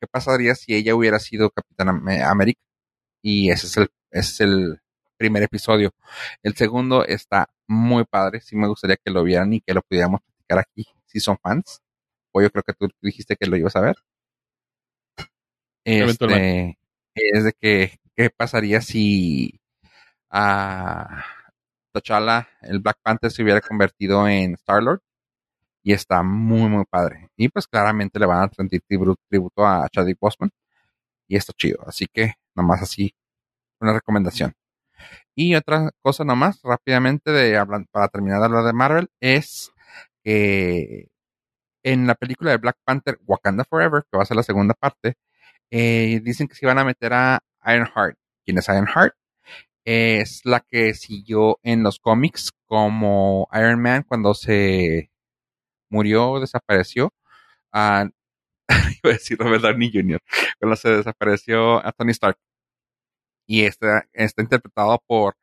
[0.00, 2.60] ¿qué pasaría si ella hubiera sido Capitán Am- América?
[3.22, 4.80] Y ese es el, ese es el
[5.18, 5.92] primer episodio.
[6.42, 10.20] El segundo está muy padre, sí me gustaría que lo vieran y que lo pudiéramos
[10.22, 11.80] platicar aquí, si son fans.
[12.32, 13.96] O yo creo que tú dijiste que lo ibas a ver.
[15.84, 16.78] Este,
[17.14, 19.60] es de que, ¿qué pasaría si
[20.30, 21.24] a
[22.00, 25.00] T'Challa, el Black Panther, se hubiera convertido en Star-Lord?
[25.82, 27.30] y está muy, muy padre.
[27.36, 30.50] Y pues claramente le van a rendir tribu- tributo a Chadwick Boseman
[31.28, 31.78] y está chido.
[31.86, 33.14] Así que nomás así,
[33.80, 34.54] una recomendación.
[35.34, 39.72] Y otra cosa nomás, rápidamente, de para terminar de hablar de Marvel, es
[40.24, 41.08] que
[41.84, 45.14] en la película de Black Panther, Wakanda Forever, que va a ser la segunda parte,
[45.70, 48.18] eh, dicen que se van a meter a Ironheart.
[48.44, 49.14] ¿Quién es Ironheart?
[49.86, 55.10] Es la que siguió en los cómics como Iron Man cuando se
[55.90, 57.12] murió, desapareció.
[57.72, 58.08] a
[59.04, 60.20] iba a decir Robert Downey Jr.
[60.60, 62.38] Cuando se desapareció a Tony Stark.
[63.46, 65.36] y está, está interpretado por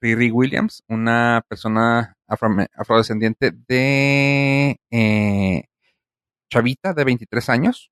[0.00, 5.64] Riri Williams, una persona afro- afrodescendiente de eh,
[6.50, 7.90] chavita de 23 años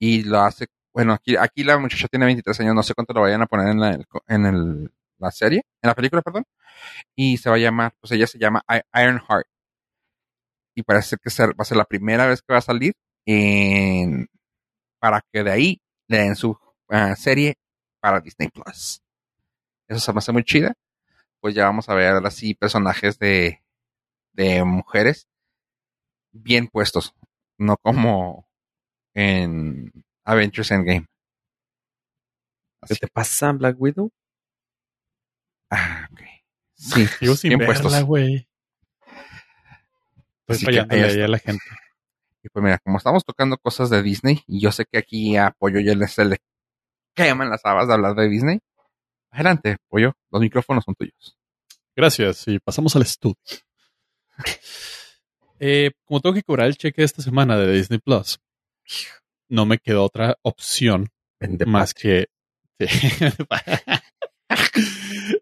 [0.00, 3.22] y lo hace, bueno, aquí, aquí la muchacha tiene 23 años, no sé cuánto lo
[3.22, 4.92] vayan a poner en la, en el-
[5.22, 6.44] la serie, en la película, perdón,
[7.16, 8.64] y se va a llamar, pues ella se llama
[8.94, 9.46] Ironheart
[10.74, 12.94] y parece que va a ser la primera vez que va a salir
[13.26, 14.28] en,
[14.98, 16.56] para que de ahí le den su
[16.88, 17.56] ah, serie
[18.00, 19.00] para Disney Plus.
[19.88, 20.74] Eso se me hace muy chida.
[21.40, 23.62] Pues ya vamos a ver así personajes de,
[24.32, 25.26] de mujeres
[26.32, 27.14] bien puestos,
[27.58, 28.46] no como
[29.14, 29.92] en
[30.24, 31.06] Avengers Endgame.
[32.86, 34.10] ¿Qué te pasa, Black Widow?
[35.72, 36.20] Ah, ok.
[36.74, 38.46] Sí, Sigo sin bien verla, güey.
[40.46, 41.64] Estoy Así que fallándole ahí a la gente.
[42.42, 45.50] Y pues mira, como estamos tocando cosas de Disney, y yo sé que aquí a
[45.50, 46.38] Pollo ya se le
[47.14, 48.58] queman las habas de hablar de Disney.
[49.30, 51.38] Adelante, Pollo, los micrófonos son tuyos.
[51.96, 52.46] Gracias.
[52.48, 53.36] Y pasamos al estudio.
[55.64, 58.40] Eh, como tengo que cobrar el cheque esta semana de Disney Plus,
[59.48, 61.08] no me quedó otra opción
[61.42, 62.26] Vende más que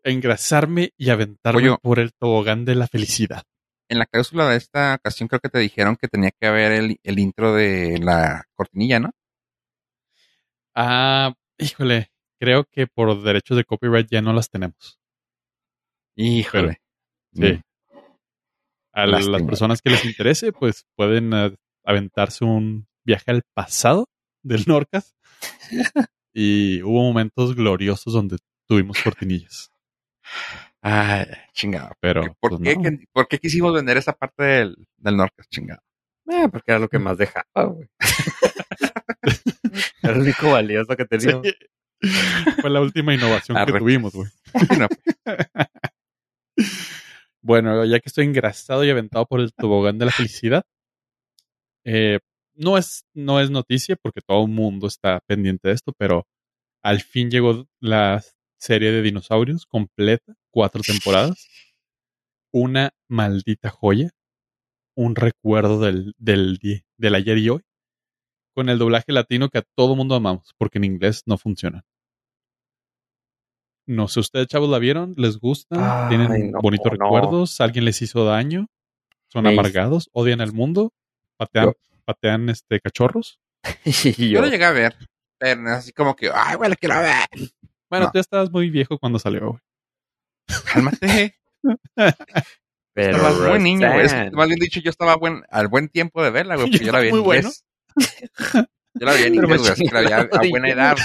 [0.04, 3.42] engrasarme y aventarme por el tobogán de la felicidad.
[3.88, 7.00] En la cápsula de esta ocasión creo que te dijeron que tenía que haber el,
[7.02, 9.10] el intro de la cortinilla, ¿no?
[10.74, 15.00] Ah, híjole, creo que por derechos de copyright ya no las tenemos.
[16.16, 16.80] Híjole.
[17.32, 17.60] Sí.
[18.92, 24.08] A las personas que les interese, pues pueden eh, aventarse un viaje al pasado
[24.42, 25.14] del Norcas.
[26.32, 28.38] y hubo momentos gloriosos donde
[28.70, 29.72] tuvimos cortinillas.
[30.80, 31.90] Ay, chingado.
[32.00, 32.82] Pero ¿Por, pues, qué, no.
[32.82, 35.82] que- ¿Por qué quisimos vender esa parte del, del Norcas, chingado?
[36.30, 37.88] Eh, porque era lo que más dejaba, güey.
[40.02, 41.40] era lo único valioso que tenía.
[41.42, 41.52] Sí.
[42.60, 43.78] Fue la última innovación que Arre.
[43.80, 44.30] tuvimos, güey.
[44.78, 44.86] No,
[47.42, 50.62] Bueno, ya que estoy engrasado y aventado por el tobogán de la felicidad,
[51.84, 52.18] eh,
[52.54, 56.26] no, es, no es noticia porque todo el mundo está pendiente de esto, pero
[56.82, 58.22] al fin llegó la
[58.60, 61.48] serie de dinosaurios completa, cuatro temporadas,
[62.52, 64.10] una maldita joya,
[64.96, 66.58] un recuerdo del, del,
[66.98, 67.62] del ayer y hoy,
[68.54, 71.84] con el doblaje latino que a todo mundo amamos, porque en inglés no funciona.
[73.86, 75.14] No sé, ¿ustedes chavos la vieron?
[75.16, 76.04] ¿Les gusta?
[76.04, 77.04] Ay, ¿Tienen no, bonitos no.
[77.04, 77.60] recuerdos?
[77.60, 78.66] ¿Alguien les hizo daño?
[79.28, 80.10] ¿Son Me hizo- amargados?
[80.12, 80.92] ¿Odian el mundo?
[81.38, 83.40] ¿Patean, Yo- patean este cachorros?
[83.84, 84.96] yo yo, lo llegué a ver,
[85.38, 87.50] pero así como que, ay, güey, la quiero ver.
[87.90, 88.10] Bueno, No.
[88.12, 89.60] tú ya estabas muy viejo cuando salió, güey.
[90.72, 91.36] Cálmate.
[92.94, 94.06] pero Estabas buen niño, güey.
[94.06, 94.36] Es que, Roxanne.
[94.36, 96.92] más bien dicho, yo estaba buen, al buen tiempo de verla, güey, Yo porque yo
[96.92, 97.64] la vi en muy inglés.
[98.94, 100.96] Yo la vi en inglés, güey, así que la vi a, a buena edad.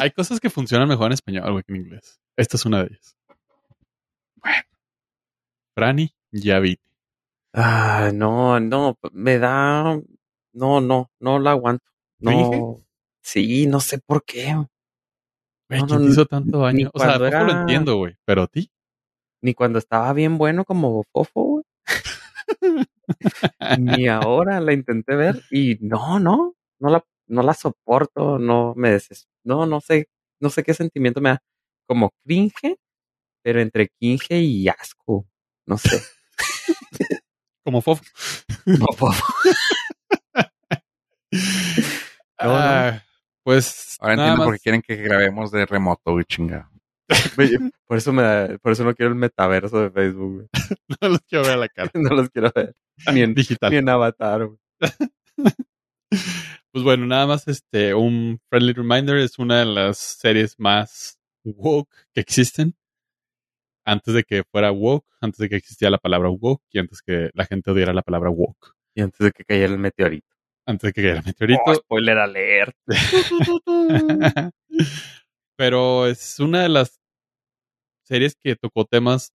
[0.00, 2.20] Hay cosas que funcionan mejor en español, güey, que en inglés.
[2.36, 3.16] Esta es una de ellas.
[4.36, 4.62] Bueno.
[5.76, 6.78] Franny, ya vi.
[7.52, 10.00] Ah, no, no, me da,
[10.52, 11.84] no, no, no la aguanto.
[12.18, 12.80] No,
[13.24, 14.54] sí, no sé por qué.
[15.68, 16.90] Güey, No, ¿quién no, hizo tanto daño?
[16.92, 18.16] O sea, tampoco lo era- entiendo, güey.
[18.24, 18.70] Pero a ti.
[19.42, 21.64] Ni cuando estaba bien bueno como Fofo, güey.
[23.78, 28.90] Ni ahora la intenté ver y no, no, no la, no la soporto, no me
[28.90, 30.08] deses, no, no sé,
[30.40, 31.42] no sé qué sentimiento me da,
[31.86, 32.76] como cringe,
[33.42, 35.26] pero entre cringe y asco,
[35.66, 36.00] no sé.
[37.64, 38.02] Como fofo.
[38.66, 39.24] No, Fofo.
[42.42, 42.48] No,
[42.92, 43.00] no.
[43.44, 43.96] Pues.
[44.00, 44.46] Ahora nada entiendo más.
[44.46, 46.68] por qué quieren que grabemos de remoto, güey, chingado.
[47.86, 50.48] Por eso me da- por eso no quiero el metaverso de Facebook, güey.
[51.02, 51.90] No los quiero ver a la cara.
[51.94, 52.74] No los quiero ver.
[53.12, 53.70] Ni en, Digital.
[53.70, 54.58] ni en avatar, güey.
[56.72, 61.88] Pues bueno, nada más este, un friendly reminder, es una de las series más woke
[62.12, 62.74] que existen.
[63.84, 67.30] Antes de que fuera woke, antes de que existía la palabra woke y antes que
[67.34, 68.72] la gente odiara la palabra woke.
[68.94, 70.33] Y antes de que cayera el meteorito.
[70.66, 71.62] Antes de que cayera el meteorito.
[71.66, 72.76] Oh, spoiler alert.
[75.56, 77.00] Pero es una de las
[78.02, 79.32] series que tocó temas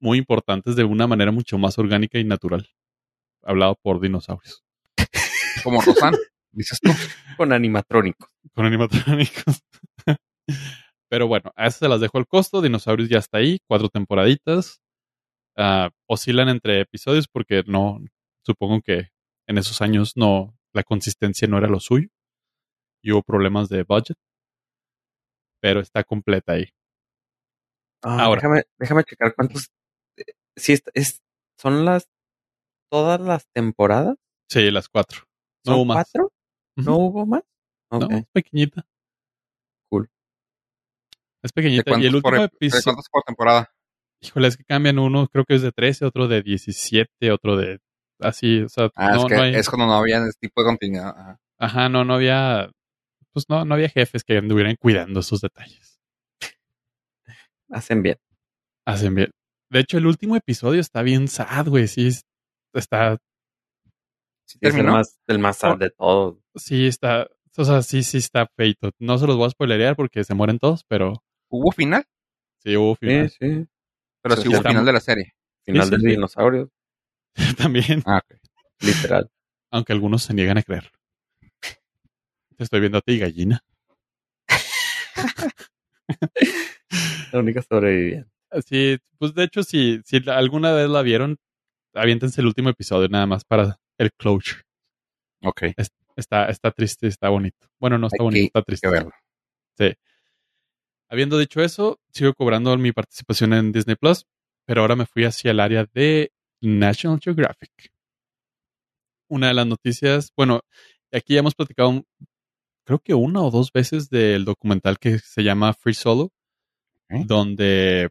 [0.00, 2.68] muy importantes de una manera mucho más orgánica y natural.
[3.42, 4.62] Hablado por dinosaurios.
[5.62, 6.14] Como Rosan,
[6.52, 6.90] dices tú.
[7.36, 8.28] Con animatrónicos.
[8.54, 9.62] con animatrónicos.
[11.08, 12.60] Pero bueno, a eso se las dejo al costo.
[12.62, 14.80] Dinosaurios ya está ahí, cuatro temporaditas.
[15.56, 18.00] Ah, oscilan entre episodios porque no,
[18.44, 19.10] supongo que
[19.48, 22.08] en esos años no, la consistencia no era lo suyo.
[23.04, 24.16] Y hubo problemas de budget.
[25.60, 26.68] Pero está completa ahí.
[28.02, 28.40] Ah, Ahora.
[28.40, 29.68] Déjame, déjame checar cuántos.
[30.16, 30.24] eh,
[30.56, 31.22] Sí, es, es-
[31.58, 32.08] son las.
[32.90, 34.16] Todas las temporadas.
[34.50, 35.22] Sí, las cuatro.
[35.64, 35.94] No ¿Son hubo más.
[36.12, 36.32] cuatro?
[36.76, 37.04] ¿No Ujú.
[37.06, 37.42] hubo más?
[37.90, 38.12] No, Ok.
[38.12, 38.86] es pequeñita.
[41.44, 41.90] Es ¿De pequeñita.
[41.98, 43.74] Y el por, último de episodio, cuántos por temporada?
[44.20, 47.80] híjole, es que cambian uno, creo que es de 13, otro de 17, otro de
[48.22, 50.60] así, o sea, Ah, no, es que no hay, es cuando no había ese tipo
[50.62, 51.08] de continuidad.
[51.16, 51.40] Ajá.
[51.58, 52.70] ajá, no, no había,
[53.32, 56.00] pues no, no había jefes que anduvieran cuidando esos detalles.
[57.70, 58.18] Hacen bien.
[58.86, 59.30] Hacen bien.
[59.70, 62.24] De hecho, el último episodio está bien sad, güey, sí, es-
[62.74, 63.18] está,
[64.44, 64.92] ¿Sí Es el terminó?
[64.92, 65.76] más, el más sad Oh.
[65.78, 66.36] de todos.
[66.56, 68.90] sí está, o sea, sí, sí está feito.
[68.98, 72.04] No se los voy a spoilerear porque se mueren todos, pero ¿Hubo final?
[72.58, 73.30] sí hubo Sí, final.
[73.30, 73.66] sí.
[74.22, 75.32] Pero Sí, sí hubo está final de la serie.
[75.64, 76.06] Final sí, del sí.
[76.08, 76.70] dinosaurio,
[77.56, 78.38] También, Ah, ok.
[78.80, 79.30] literal.
[79.70, 80.90] aunque algunos se niegan a creerlo.
[82.56, 83.62] Te estoy viendo a ti, gallina.
[87.32, 88.30] La única sobreviviente.
[88.66, 91.38] Sí, pues de hecho, si, si alguna vez la vieron,
[91.94, 94.62] aviéntense el último episodio nada más para el closure.
[95.42, 95.62] Ok.
[96.16, 97.66] Está, está triste, está bonito.
[97.80, 98.86] Bueno, no está bonito, está triste.
[98.86, 99.12] que verlo.
[101.08, 104.26] Habiendo dicho eso, sigo cobrando mi participación en Disney Plus,
[104.66, 106.32] pero ahora me fui hacia el área de
[106.62, 107.92] National Geographic.
[109.28, 110.60] Una de las noticias, bueno,
[111.12, 112.06] aquí ya hemos platicado, un-
[112.84, 116.30] creo que una o dos veces del documental que se llama Free Solo,
[117.26, 118.10] donde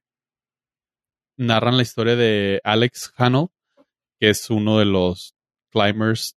[1.38, 3.48] narran la historia de Alex Hanel,
[4.20, 5.34] que es uno de los
[5.72, 6.36] climbers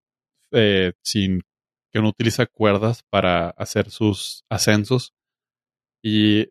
[0.51, 1.41] eh, sin
[1.91, 5.13] que no utiliza cuerdas para hacer sus ascensos.
[6.03, 6.47] Y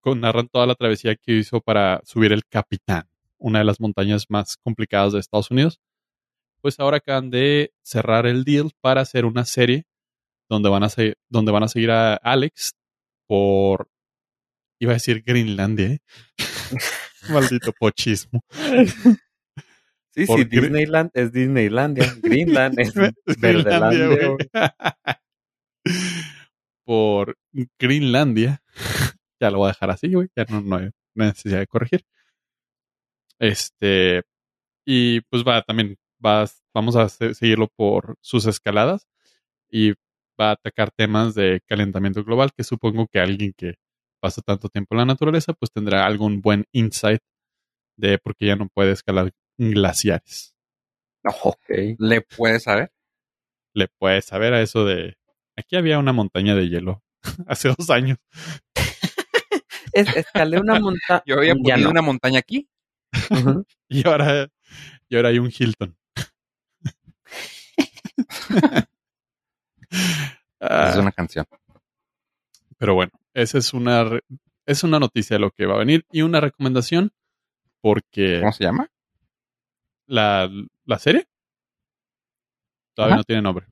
[0.00, 3.08] con- narran toda la travesía que hizo para subir el Capitán,
[3.42, 5.80] una de las montañas más complicadas de Estados Unidos.
[6.62, 9.84] Pues ahora acaban de cerrar el deal para hacer una serie
[10.48, 12.72] donde van a, se- donde van a seguir a Alex
[13.26, 13.88] por,
[14.80, 15.98] iba a decir Greenlandia, ¿eh?
[17.30, 18.40] maldito pochismo.
[20.14, 22.06] Sí, Por sí, Gre- Disneyland es Disneylandia.
[22.22, 22.92] Greenland es
[23.40, 24.36] Verdelandia.
[26.84, 27.36] Por
[27.78, 28.62] Greenlandia.
[29.40, 30.28] ya lo voy a dejar así, güey.
[30.36, 32.04] Ya no, no hay necesidad de corregir.
[33.42, 34.22] Este.
[34.86, 39.06] Y pues va, también vas, vamos a se- seguirlo por sus escaladas.
[39.70, 39.92] Y
[40.40, 43.74] va a atacar temas de calentamiento global, que supongo que alguien que
[44.20, 47.20] pasa tanto tiempo en la naturaleza, pues tendrá algún buen insight
[47.98, 50.54] de por qué ya no puede escalar glaciares.
[51.42, 51.70] Ok.
[51.98, 52.92] ¿Le puedes saber?
[53.74, 55.16] le puedes saber a eso de
[55.56, 57.02] aquí había una montaña de hielo
[57.46, 58.18] hace dos años
[59.94, 61.22] Es, escalé una montaña.
[61.26, 61.90] Yo había ponido no.
[61.90, 62.68] una montaña aquí.
[63.88, 64.48] Y ahora
[65.08, 65.96] y ahora hay un Hilton.
[70.60, 71.44] Ah, Es una canción.
[72.78, 74.04] Pero bueno, esa es una
[74.64, 77.10] es una noticia de lo que va a venir y una recomendación
[77.80, 78.88] porque ¿Cómo se llama?
[80.06, 80.48] la,
[80.84, 81.26] la serie
[82.94, 83.20] todavía Ajá.
[83.20, 83.66] no tiene nombre.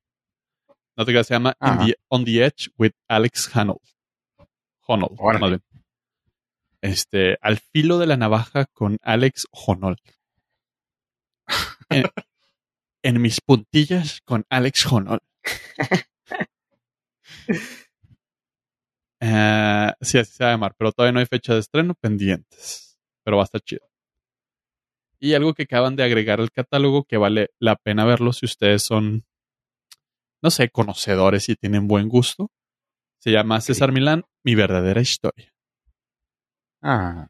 [0.97, 3.80] No te creas, se llama the- On the Edge with Alex Honnold.
[4.86, 5.62] Honnold, más bien.
[6.83, 9.99] Este, al filo de la navaja con Alex Honnold.
[11.89, 12.05] En,
[13.03, 15.20] en mis puntillas con Alex Honnold.
[19.22, 22.99] Eh, sí, así se va a llamar, pero todavía no hay fecha de estreno pendientes.
[23.22, 23.87] Pero va a estar chido.
[25.18, 28.83] Y algo que acaban de agregar al catálogo que vale la pena verlo si ustedes
[28.83, 29.26] son,
[30.43, 32.51] no sé, conocedores y tienen buen gusto.
[33.18, 35.53] Se llama César Milán, Mi verdadera historia.
[36.83, 37.28] Ah,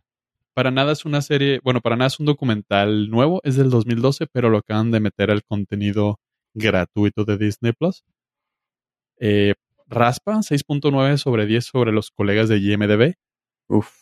[0.55, 4.27] Para nada es una serie, bueno, para nada es un documental nuevo, es del 2012,
[4.33, 6.19] pero lo acaban de meter al contenido
[6.55, 8.03] gratuito de Disney Plus.
[9.19, 9.55] Eh,
[9.87, 13.15] raspa 6.9 sobre 10 sobre los colegas de IMDB
[13.69, 13.93] Uf.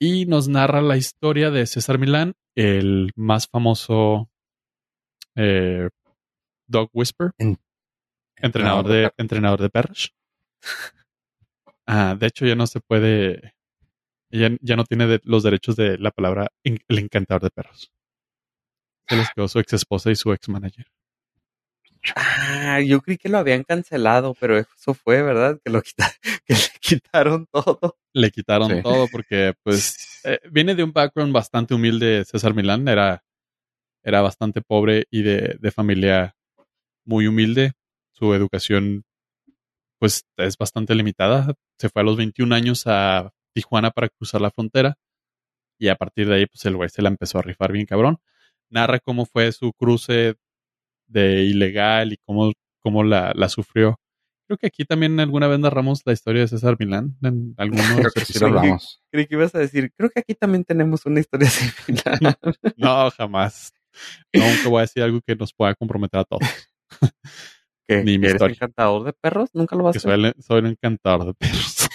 [0.00, 4.28] y nos narra la historia de César Milán, el más famoso
[5.36, 5.88] eh,
[6.68, 7.56] Dog Whisper, En-
[8.36, 10.12] entrenador, entrenador de de, entrenador de perros.
[11.86, 13.54] Ah, de hecho, ya no se puede,
[14.30, 17.92] ya, ya no tiene de- los derechos de la palabra en- el encantador de perros.
[19.08, 20.86] Se les quedó su ex esposa y su ex manager.
[22.14, 25.58] Ah, yo creí que lo habían cancelado, pero eso fue, ¿verdad?
[25.64, 26.12] Que lo quita-
[26.46, 27.98] que le quitaron todo.
[28.14, 28.82] Le quitaron Sí.
[28.82, 32.86] todo porque, pues, eh, viene de un background bastante humilde César Milán.
[32.88, 33.24] Era,
[34.02, 36.34] era bastante pobre y de, de familia
[37.04, 37.72] muy humilde.
[38.12, 39.04] Su educación,
[39.98, 41.54] pues, es bastante limitada.
[41.78, 43.32] Se fue a los 21 años a
[43.62, 44.96] Tijuana para cruzar la frontera.
[45.80, 48.18] Y a partir de ahí, pues, el güey se la empezó a rifar bien cabrón.
[48.70, 50.36] Narra cómo fue su cruce
[51.06, 53.98] de ilegal y cómo, cómo la, la sufrió.
[54.46, 58.12] Creo que aquí también alguna vez narramos la historia de César Milán en algunos creo
[58.12, 59.02] que sí hablamos.
[59.10, 62.18] Creí que ibas a decir, creo que aquí también tenemos una historia similar.
[62.76, 63.72] No, jamás.
[64.32, 66.42] Nunca voy a decir algo que nos pueda comprometer a todos.
[67.88, 68.02] ¿Qué?
[68.04, 68.54] Ni mi ¿Eres historia.
[68.54, 69.50] encantador de perros?
[69.54, 70.20] Nunca lo vas Que a hacer.
[70.20, 71.88] soy, el- soy un encantador de perros.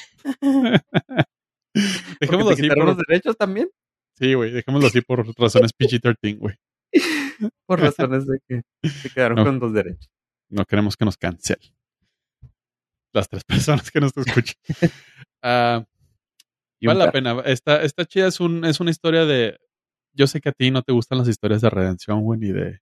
[2.21, 3.69] Dejémoslo así por, los derechos también.
[4.17, 6.55] sí, güey, dejémoslo así por razones PG-13, güey.
[7.65, 9.43] Por razones de que se quedaron No.
[9.43, 10.07] con los derechos.
[10.49, 11.73] No queremos que nos cancelen.
[13.11, 14.55] Las tres personas que nos escuchen.
[16.79, 17.41] Y un vale la pena.
[17.45, 19.59] Esta, esta chida es, un, es una historia de.
[20.15, 22.79] Yo sé que a ti no te gustan las historias de redención, güey, ni de.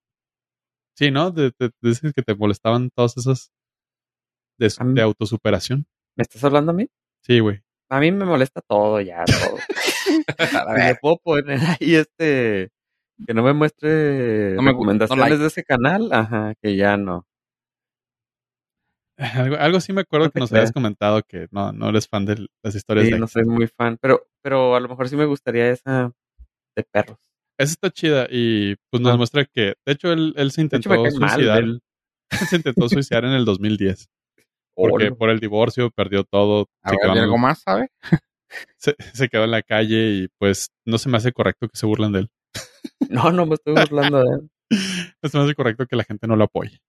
[0.97, 1.31] Sí, ¿no?
[1.31, 3.51] De, de- dices que te molestaban todas esas.
[4.59, 5.87] De, de autosuperación.
[6.17, 6.89] ¿Me estás hablando a mí?
[7.23, 7.61] Sí, güey.
[7.91, 9.57] A mí me molesta todo ya, todo.
[10.69, 12.69] A ver, puedo poner ahí este
[13.27, 15.37] que no me muestre No me recomendaciones no like.
[15.41, 17.25] de ese canal, ajá, que ya no.
[19.17, 22.25] Algo, algo sí me acuerdo No que nos habías comentado que no, no eres fan
[22.25, 25.15] de las historias Sí, de no soy muy fan, pero pero a lo mejor sí
[25.15, 26.11] me gustaría esa
[26.75, 27.17] de perros.
[27.59, 29.17] Esa está chida y pues nos Ah.
[29.17, 31.59] muestra que, de hecho, él, él se hecho, intentó mal suicidar.
[31.63, 31.81] él.
[32.49, 34.07] se intentó suicidar en el 2010
[34.75, 35.17] porque Olo.
[35.17, 36.67] por el divorcio perdió todo.
[36.83, 37.89] a Se ver, quedó, ¿hay en, algo más, sabe?
[38.77, 41.85] se, se quedó en la calle y pues no se me hace correcto que se
[41.85, 42.29] burlen de él.
[43.09, 44.49] No, no me estoy burlando de él.
[45.21, 46.79] No se me hace correcto que la gente no lo apoye.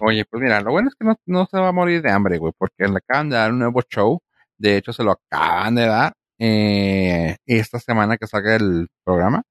[0.00, 2.38] Oye, pues mira, lo bueno es que no, no se va a morir de hambre,
[2.38, 4.20] güey, porque le acaban de dar un nuevo show.
[4.58, 9.42] De hecho, se lo acaban de dar eh, esta semana que salga el programa,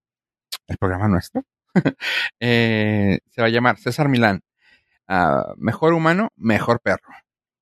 [0.67, 1.43] el programa nuestro.
[2.39, 4.41] eh, se va a llamar César Milán.
[5.11, 7.11] Ah, mejor humano, mejor perro.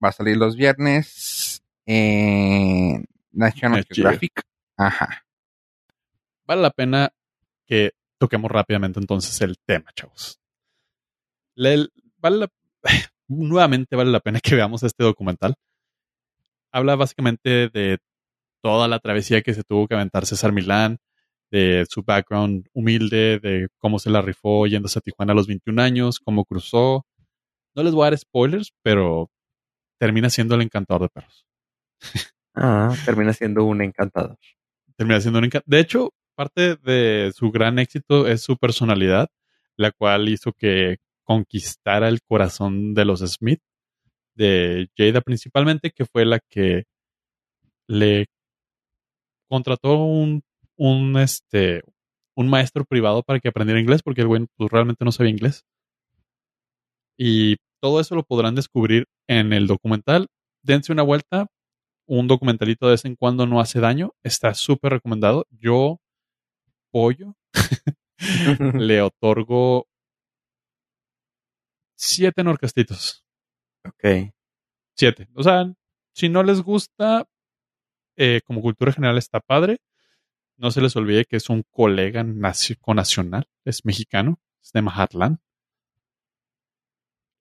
[0.03, 3.85] Va a salir los viernes en National.
[3.89, 4.41] Geographic.
[4.75, 5.25] Ajá.
[6.45, 7.09] Vale la pena
[7.65, 10.39] que toquemos rápidamente entonces el tema, chavos.
[11.55, 11.87] Le-
[12.17, 12.51] vale la-
[13.29, 15.55] nuevamente vale la pena que veamos este documental.
[16.71, 17.99] Habla básicamente de
[18.61, 20.97] toda la travesía que se tuvo que aventar César Milán,
[21.49, 25.79] de su background humilde, de cómo se la rifó yéndose a Tijuana a los 21
[25.81, 27.05] años, cómo cruzó.
[27.77, 29.29] No les voy a dar spoilers, pero
[29.99, 31.45] termina siendo el encantador de perros.
[32.55, 34.35] Ah, termina siendo un encantador.
[34.95, 39.29] termina siendo un enca- De hecho, parte de su gran éxito es su personalidad,
[39.75, 43.61] la cual hizo que conquistara el corazón de los Smith,
[44.33, 46.85] de Jada principalmente, que fue la que
[47.87, 48.25] le
[49.47, 50.41] contrató un,
[50.77, 51.83] un, este,
[52.35, 55.63] un maestro privado para que aprendiera inglés, porque el güey pues, realmente no sabía inglés.
[57.19, 60.27] Y todo eso lo podrán descubrir en el documental.
[60.63, 61.47] Dense una vuelta.
[62.07, 64.13] Un documentalito de vez en cuando no hace daño.
[64.23, 65.45] Está súper recomendado.
[65.51, 65.99] Yo,
[66.91, 67.35] pollo,
[68.79, 69.87] le otorgo
[71.95, 73.25] siete norcastitos.
[73.85, 74.31] ok.
[74.95, 75.29] Siete.
[75.35, 75.71] O sea,
[76.13, 77.27] si no les gusta,
[78.17, 79.77] eh, como cultura general está padre.
[80.57, 85.39] No se les olvide que es un colega nacio- nacional, es mexicano, es de Mazatlán.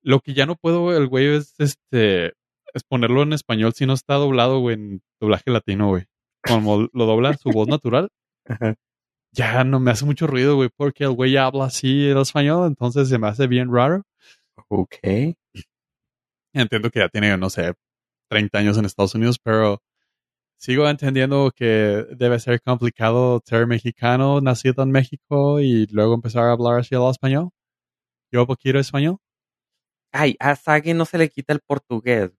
[0.06, 2.34] Lo que ya no puedo, el güey, es este
[2.72, 6.04] es ponerlo en español si no está doblado, güey, en doblaje latino, güey.
[6.46, 8.10] Como lo dobla su voz natural,
[8.44, 8.76] Ajá.
[9.32, 13.08] ya no me hace mucho ruido, güey, porque el güey habla así el español, entonces
[13.08, 14.04] se me hace bien raro.
[14.68, 14.94] Ok.
[16.52, 17.74] Entiendo que ya tiene, no sé,
[18.30, 19.82] 30 años en Estados Unidos, pero
[20.56, 26.52] sigo entendiendo que debe ser complicado ser mexicano, nacido en México y luego empezar a
[26.52, 27.50] hablar así el español.
[28.30, 29.18] Yo poquito español.
[30.12, 32.30] Ay, a Sagi no se le quita el portugués.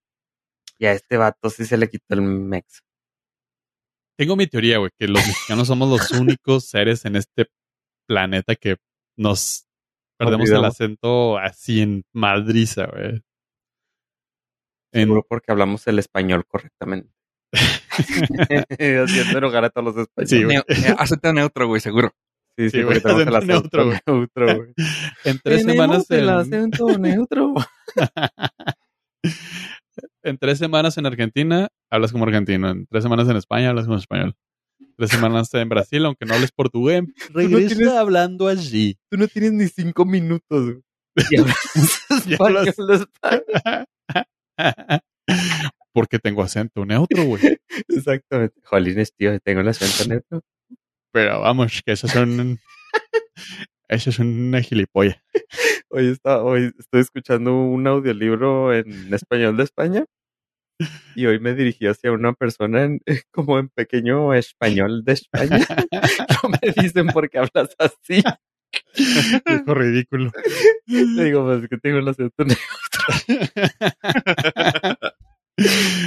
[0.80, 2.82] Y a este vato sí se le quitó el mex.
[4.18, 7.48] Tengo mi teoría, güey, que los mexicanos somos los únicos seres en este
[8.08, 8.78] planeta que
[9.18, 9.68] nos
[10.18, 13.22] perdemos el acento así en madriza, güey.
[14.94, 17.12] En- Seguro porque hablamos el español correctamente.
[18.70, 20.64] Haciendo enojar a todos los españoles.
[20.68, 22.12] Sí, acento neutro, güey, seguro.
[22.58, 24.74] Sí, sí, Sí, porque güey, tenemos el acento neutro, neutro, güey.
[25.26, 27.54] en tres semanas el en- acento neutro.
[30.24, 32.70] en tres semanas en Argentina hablas como argentino.
[32.70, 34.36] En tres semanas en España hablas como español.
[34.98, 38.98] Tres semanas en Brasil, aunque no hables portugués, regresa tienes- hablando allí.
[39.12, 40.42] Tú no tienes ni cinco minutos.
[40.50, 40.82] güey.
[41.32, 42.76] Y hablas.
[45.94, 47.42] Porque tengo acento neutro, güey.
[47.88, 48.60] Exactamente.
[48.64, 50.42] Jolines, tío, tengo el acento neutro.
[51.18, 52.60] Pero vamos, que eso es un...
[53.90, 55.18] Eso es una gilipollas.
[55.90, 60.06] Hoy, está, hoy estoy escuchando un audiolibro en español de España
[61.16, 63.00] y hoy me dirigí hacia una persona en,
[63.32, 65.66] como en pequeño español de España.
[66.44, 68.22] No me dicen por qué hablas así.
[68.96, 70.32] Dijo ridículo.
[70.86, 72.62] Le digo, pues es que tengo el acento neutro.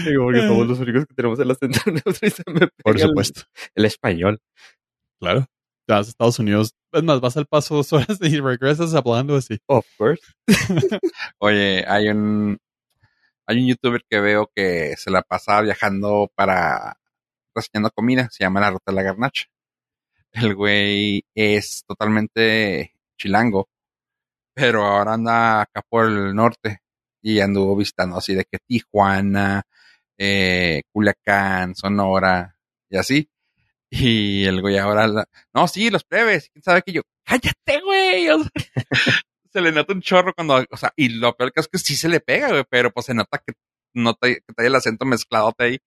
[0.07, 2.97] Digo, porque somos los únicos que tenemos el acento neutro y se me pega Por
[2.97, 3.43] el- supuesto.
[3.75, 4.39] El, español.
[5.21, 5.47] Claro.
[5.87, 6.75] Te vas a Estados Unidos.
[6.93, 9.59] Es más, vas al paso dos horas y regresas hablando así.
[9.66, 10.23] Of course.
[11.39, 12.59] Oye, hay un
[13.47, 16.97] hay un youtuber que veo que se la pasa viajando para
[17.55, 19.47] reseñando comida, se llama La Ruta de la Garnacha.
[20.33, 23.68] El güey es totalmente chilango,
[24.55, 26.81] pero ahora anda acá por el norte
[27.23, 29.62] y anduvo visitando así de que Tijuana,
[30.18, 32.57] eh, Culiacán, Sonora
[32.91, 33.31] y así.
[33.91, 38.28] Y el güey ahora, la- no, sí, los plebes, quién sabe que yo, cállate, güey.
[38.30, 38.51] O sea,
[39.53, 41.97] se le nota un chorro cuando, o sea, y lo peor que es que sí
[41.97, 43.53] se le pega, güey, pero pues se nota que
[43.95, 45.78] no te, que trae el acento mezclado ahí,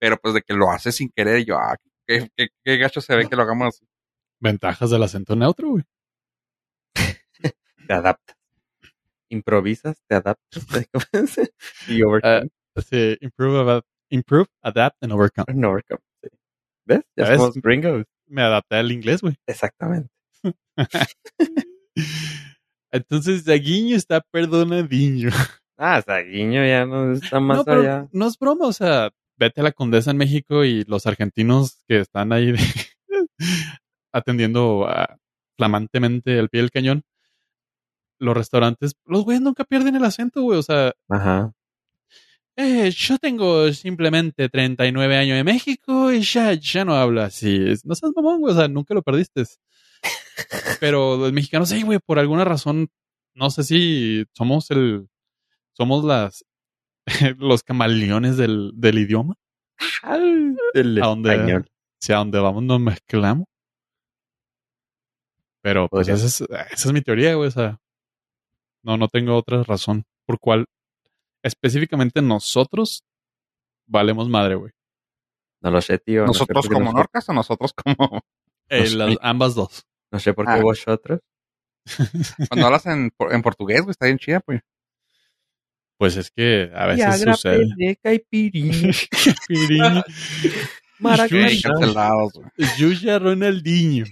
[0.00, 1.76] pero pues de que lo hace sin querer, y yo, ah,
[2.06, 3.86] qué, qué, qué gacho se ve que lo hagamos así.
[4.40, 5.84] Ventajas del acento neutro, güey.
[7.86, 8.36] Te adaptas.
[9.28, 10.66] Improvisas, te adaptas.
[11.88, 12.48] y overcome.
[12.90, 15.44] Sí, improve, adapt, improve, adapt and overcome.
[15.48, 16.00] and overcome.
[16.86, 17.00] ¿Ves?
[17.16, 17.38] Ya ¿Ves?
[17.38, 18.04] somos gringos.
[18.26, 19.36] Me adapté al inglés, güey.
[19.46, 20.08] Exactamente.
[22.92, 25.30] Entonces, Daguiño está perdonadiño.
[25.76, 28.08] Ah, Saguiño ya no está más no, pero allá.
[28.12, 32.00] no es broma, o sea, vete a la Condesa en México y los argentinos que
[32.00, 32.58] están ahí de-
[34.12, 35.18] atendiendo a-
[35.58, 37.02] flamantemente al pie del cañón,
[38.18, 41.52] los restaurantes, los güeyes nunca pierden el acento, güey, o sea, Ajá.
[42.56, 47.74] Eh, yo tengo simplemente 39 años de México y ya, ya no hablo así.
[47.84, 49.44] No seas mamón, güey, o sea, nunca lo perdiste.
[50.80, 52.88] Pero los mexicanos, sí, güey, por alguna razón,
[53.34, 55.08] no sé si somos el,
[55.74, 56.44] somos las,
[57.38, 59.34] los camaleones del, del idioma.
[60.72, 61.34] Del ¿A dónde?
[61.34, 61.66] español.
[62.00, 63.46] Si a donde vamos nos mezclamos.
[65.62, 67.48] Pero pues esa es, esa es mi teoría, güey.
[67.48, 67.78] O sea,
[68.82, 70.66] no, no tengo otra razón por cual
[71.46, 73.04] específicamente nosotros
[73.86, 74.72] valemos madre, güey.
[75.62, 76.26] No lo sé, tío.
[76.26, 78.20] no sé ¿Nosotros como nos- Norcas o nosotros como...
[78.68, 78.96] Eh, No sé.
[78.96, 79.84] las- ambas dos.
[80.10, 80.60] No sé por qué Ah.
[80.60, 81.20] vosotros.
[82.50, 84.60] Cuando hablas en, en portugués, güey, está bien chida, pues.
[85.98, 87.96] Pues es que a veces sucede.
[88.02, 88.90] caipirinha,
[92.34, 92.48] güey.
[92.78, 94.04] Yuya Ronaldinho.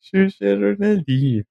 [0.00, 1.42] Xuxa Ronaldinho.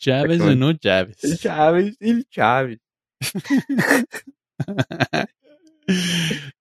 [0.00, 1.22] Chávez o no Chávez.
[1.22, 2.78] El Chávez, el Chávez.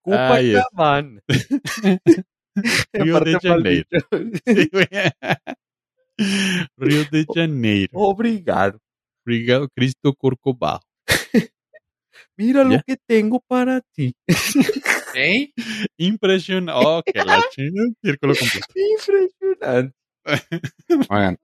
[0.01, 1.21] Copacabana.
[2.93, 3.87] Río de Janeiro.
[4.45, 4.69] Sí.
[6.77, 7.91] Río de Janeiro.
[7.93, 8.79] Obrigado.
[9.25, 10.81] Obrigado, Cristo Corcovado.
[12.35, 12.83] Mira lo ¿Ya?
[12.83, 14.15] que tengo para ti.
[15.15, 15.51] ¿Eh?
[15.97, 16.69] Impresión.
[16.69, 17.89] Oh, que la chingada.
[18.01, 18.67] Círculo completo.
[18.75, 19.95] Impresionante.
[21.09, 21.37] Oigan.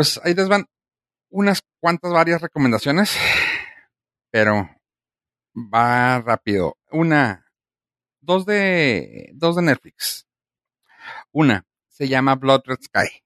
[0.00, 0.64] Pues ahí les van
[1.28, 3.18] unas cuantas varias recomendaciones,
[4.30, 4.66] pero
[5.54, 6.78] va rápido.
[6.90, 7.44] Una,
[8.22, 10.26] dos de, dos de Netflix.
[11.32, 13.22] Una se llama Blood Red Sky.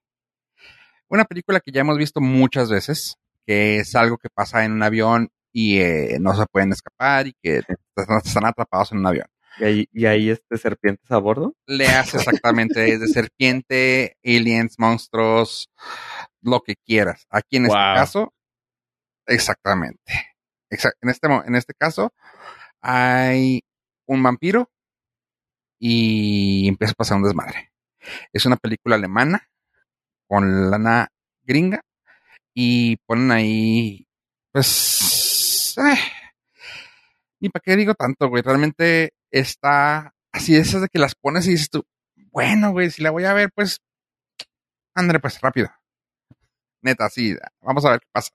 [1.07, 3.15] Una película que ya hemos visto muchas veces,
[3.47, 7.37] que es algo que pasa en un avión y eh, no se pueden escapar y
[7.41, 7.61] que
[7.95, 9.27] están están atrapados en un avión.
[9.59, 11.55] ¿Y ahí, y ahí este serpientes a bordo?
[11.65, 15.69] le hace exactamente es de serpiente, aliens, monstruos,
[16.41, 17.25] lo que quieras.
[17.29, 18.33] Aquí en este caso,
[19.25, 20.01] exactamente.
[20.69, 22.13] Exa- en, este, en este caso,
[22.81, 23.61] hay
[24.07, 24.69] un vampiro
[25.79, 27.71] y empieza a pasar un desmadre.
[28.33, 29.47] Es una película alemana
[30.27, 31.07] con lana
[31.43, 31.81] gringa
[32.53, 34.07] y ponen ahí,
[34.51, 35.97] pues, eh,
[37.39, 38.41] ni para qué digo tanto, güey.
[38.43, 41.85] Realmente está así esas de que las pones y dices tú,
[42.31, 43.81] bueno, güey, si la voy a ver, pues,
[44.93, 45.69] ándale, pues, rápido.
[46.81, 48.31] Neta, sí, vamos a ver qué pasa.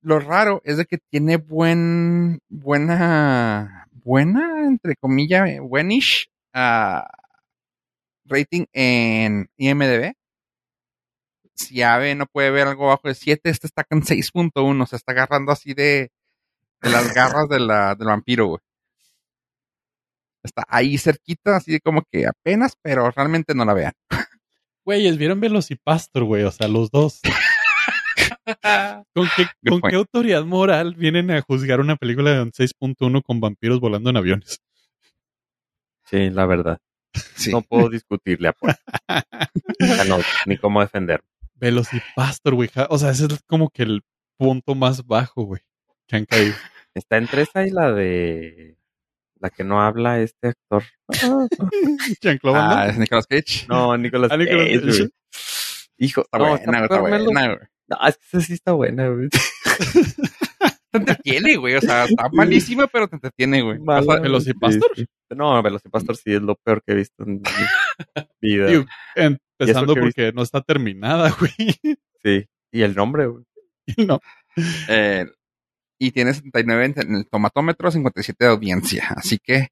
[0.00, 7.08] Lo raro es de que tiene buen, buena, buena, entre comillas, buenish ah,
[8.24, 10.14] rating en IMDB.
[11.54, 15.12] Si Ave no puede ver algo bajo de 7, este está con 6.1, se está
[15.12, 16.12] agarrando así de,
[16.80, 18.60] de las garras de la, del vampiro, güey.
[20.42, 23.92] Está ahí cerquita, así como que apenas, pero realmente no la vean.
[24.84, 26.44] Güeyes, ¿vieron Velocipastor, güey?
[26.44, 27.20] O sea, los dos.
[29.14, 33.40] ¿Con, qué, con qué autoridad moral vienen a juzgar una película de un 6.1 con
[33.40, 34.62] vampiros volando en aviones?
[36.04, 36.78] Sí, la verdad.
[37.36, 37.50] Sí.
[37.50, 38.54] No puedo discutirle a.
[39.80, 41.22] O sea, no, ni cómo defender.
[41.54, 42.70] Velocipastor, güey.
[42.88, 44.02] O sea, ese es como que el
[44.36, 45.60] punto más bajo, güey.
[46.06, 46.54] Que han caído.
[46.94, 48.76] Está entre esa y la de
[49.40, 50.82] la que no habla este actor.
[52.20, 52.58] Jean-Claude.
[52.60, 53.66] Ah, es Nicolas Cage.
[53.68, 55.08] No, Nicolas Ah, Nicolas Cage.
[55.98, 57.58] Hijo, Está no, buena, está buena, güey.
[57.88, 59.28] No, es que esa sí está buena, güey.
[60.90, 61.74] Te entretiene, güey.
[61.74, 63.78] O sea, está malísima, pero te entretiene, güey.
[63.78, 64.90] Mala, O sea, ¿Velocipastor?
[64.96, 65.36] sí, sí.
[65.36, 67.42] No, Velocipastor sí es lo peor que he visto en mi
[68.40, 68.86] vida.
[69.14, 71.52] Empezando que porque no está terminada, güey.
[72.22, 72.48] Sí.
[72.72, 73.44] Y el nombre, güey.
[74.06, 74.20] No.
[74.88, 75.26] eh,
[75.98, 79.08] y tiene 79 en el tomatómetro, 57 de audiencia.
[79.16, 79.68] Así que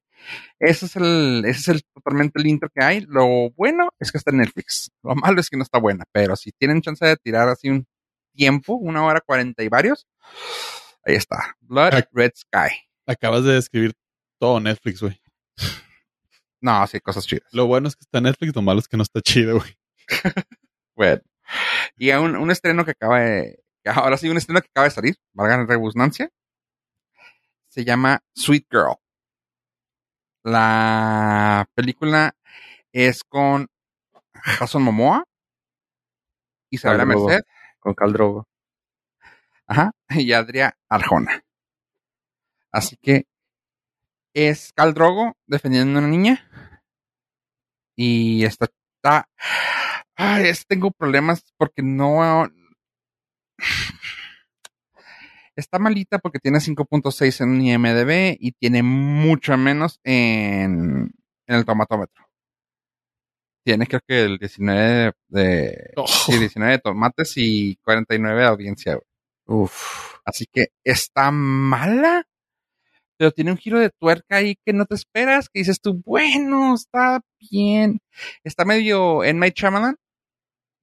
[0.59, 3.01] ese es el, ese es el totalmente el intro que hay.
[3.07, 4.91] Lo bueno es que está en Netflix.
[5.03, 7.85] Lo malo es que no está buena, pero si tienen chance de tirar así un
[8.33, 10.05] tiempo, una hora cuarenta y varios,
[11.05, 11.55] ahí está.
[11.61, 12.75] Blood Ac- Red Sky.
[13.05, 13.93] Acabas de describir
[14.39, 15.21] todo Netflix, güey.
[16.59, 17.47] No, sí, cosas chidas.
[17.53, 19.77] Lo bueno es que está en Netflix, lo malo es que no está chido, güey.
[20.95, 21.21] Bueno.
[21.95, 23.59] Y a un, un estreno que acaba de.
[23.95, 26.29] Ahora sí, un estreno que acaba de salir, valga la redundancia.
[27.67, 28.95] Se llama Sweet Girl.
[30.43, 32.33] La película
[32.91, 33.67] es con
[34.33, 35.25] Jason Momoa,
[36.69, 37.05] Isabela.
[37.05, 37.41] Merced,
[37.79, 38.47] Con Caldrogo.
[39.67, 41.43] ajá, y Adria Arjona.
[42.71, 43.25] Así que
[44.33, 46.47] es Cal Drogo defendiendo a una niña.
[47.95, 48.67] Y está.
[48.97, 49.27] está
[50.15, 52.47] ay, es- tengo problemas porque no.
[55.57, 61.11] Está malita porque tiene 5.6 en IMDB y tiene mucho menos en,
[61.47, 62.27] en el tomatómetro.
[63.65, 68.99] Tiene creo que el 19 de, Oh, sí, 19 de tomates y 49 de audiencia.
[69.47, 70.17] Uf.
[70.23, 72.27] Así que está mala,
[73.17, 76.75] pero tiene un giro de tuerca ahí que no te esperas, que dices tú, bueno,
[76.75, 77.99] está bien.
[78.43, 79.95] Está medio en My Shyamalan.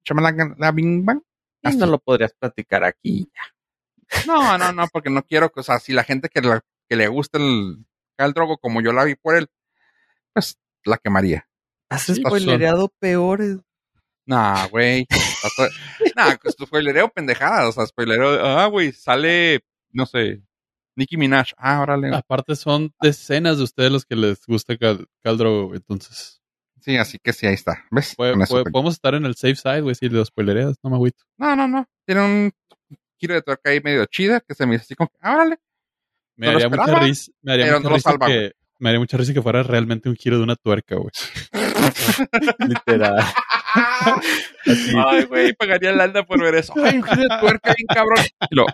[0.05, 1.23] Shyamalan la Bing Bang.
[1.63, 1.79] Así.
[1.79, 3.31] no lo podrías platicar aquí.
[4.27, 6.97] No, no, no, porque no quiero que, o sea, si la gente que, la- que
[6.97, 7.85] le gusta el
[8.17, 9.49] Cal Drogo como yo la vi por él,
[10.33, 11.47] pues la quemaría.
[11.91, 13.59] Has spoilereado peores.
[14.27, 15.07] Nah, güey.
[16.17, 20.43] Nah, pues tu spoilereo pendejada, o sea, spoilereo, ah, güey, sale, no sé,
[20.97, 21.53] Nicki Minaj.
[21.59, 22.15] Ah, órale.
[22.15, 25.77] Aparte son decenas de ustedes los que les gusta Cal, Drogo, güey.
[25.79, 26.41] Entonces,
[26.81, 27.83] Sí, así que sí, ahí está.
[27.91, 28.15] ¿Ves?
[28.15, 31.25] puede- puede- podemos estar en el safe side, güey, si los spoilereas, no me agüito.
[31.39, 31.87] No, no, no.
[32.07, 32.53] Tiene un
[33.25, 35.57] giro de tuerca ahí medio chida que se me hizo así como que, ah, órale.
[36.37, 39.17] Me No haría mucha risa, me haría mucha no risa salva, que me haría mucha
[39.17, 41.11] risa que fuera realmente un giro de una tuerca, güey.
[42.69, 43.25] Literal.
[43.75, 46.73] Ay, güey, pagaría el alda por ver eso.
[46.83, 48.25] Ay, un giro de tuerca bien cabrón.
[48.51, 48.67] Y lo,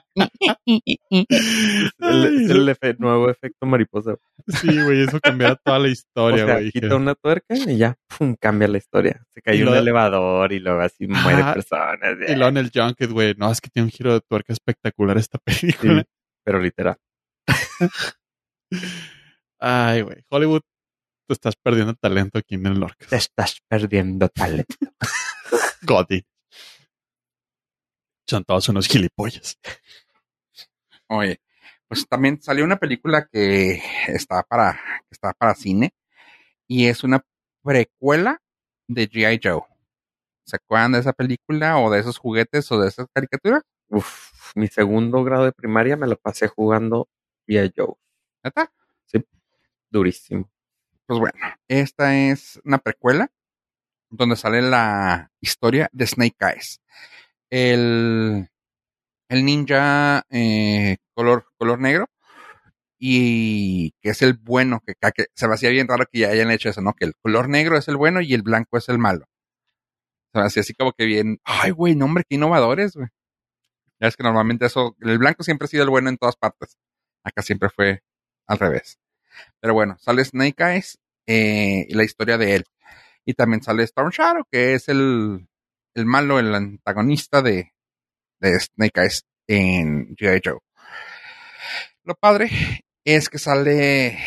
[1.98, 4.14] El, el efe- nuevo efecto mariposa.
[4.46, 6.70] Sí, güey, eso cambiaría toda la O historia, sea, güey.
[6.70, 9.22] quita una tuerca y ya, pum, cambia la historia.
[9.30, 12.16] Se cayó lo- un elevador y luego así muere personas.
[12.28, 15.16] Y luego en el Junket, güey, no, es que tiene un giro de tuerca espectacular
[15.18, 16.02] esta película.
[16.02, 16.08] Sí,
[16.44, 16.96] pero literal.
[19.58, 20.62] Ay, güey, Hollywood,
[21.30, 23.12] tú estás perdiendo talento aquí en el Te Norcas.
[23.12, 24.74] estás perdiendo talento.
[25.82, 26.26] Gotti.
[28.26, 29.56] Son todos unos gilipollas.
[31.08, 31.40] Oye,
[31.86, 35.94] pues también salió una película que está para, que está para cine
[36.66, 37.24] y es una
[37.62, 38.42] precuela
[38.88, 39.38] de G.I.
[39.40, 39.62] Joe.
[40.44, 43.62] ¿Se acuerdan de esa película o de esos juguetes o de esas caricaturas?
[43.88, 47.08] Uf, mi segundo grado de primaria me lo pasé jugando
[47.46, 47.72] G.I.
[47.76, 47.94] Joe.
[48.42, 48.72] ¿Neta?
[49.92, 50.50] Durísimo.
[51.10, 53.32] Pues bueno, esta es una precuela
[54.10, 56.80] donde sale la historia de Snake Eyes.
[57.50, 58.48] El,
[59.28, 62.08] el ninja eh, color, color negro
[62.96, 64.94] y que es el bueno, que,
[65.34, 66.92] se me hacía bien raro que ya hayan hecho eso, ¿no?
[66.92, 69.26] Que el color negro es el bueno y el blanco es el malo.
[70.32, 73.08] Se me hacía así como que bien, ay, güey, no, hombre, qué innovadores, güey.
[74.00, 76.78] Ya es que normalmente eso, el blanco siempre ha sido el bueno en todas partes.
[77.24, 78.04] Acá siempre fue
[78.46, 79.00] al revés.
[79.60, 82.64] Pero bueno, sale Snake Eyes eh, y la historia de él.
[83.24, 85.46] Y también sale Storm Shadow, que es el,
[85.94, 87.72] el malo, el antagonista de,
[88.40, 90.40] de Snake Eyes en G.I.
[90.44, 90.58] Joe.
[92.04, 92.50] Lo padre
[93.04, 94.18] es que sale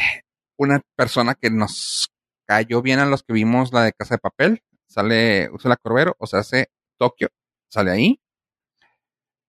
[0.57, 2.09] una persona que nos
[2.47, 4.61] cayó bien a los que vimos la de Casa de Papel.
[4.87, 6.67] Sale Ursula Corbero, o sea, hace
[6.99, 7.29] Tokio,
[7.69, 8.19] sale ahí.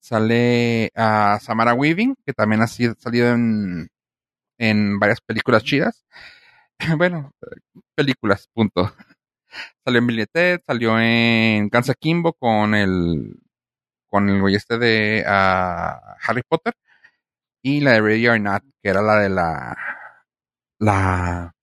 [0.01, 3.89] Sale a Samara Weaving, que también ha sido- salido en,
[4.59, 6.05] en varias películas chidas.
[6.99, 7.33] bueno,
[7.95, 8.93] películas, punto.
[9.85, 13.37] Salió en Billy Ted, salió en Kansa Kimbo con el
[14.09, 16.75] con el güey este de ah, Harry Potter
[17.63, 19.77] y la de Ready or Not, que era la de la
[20.79, 21.55] la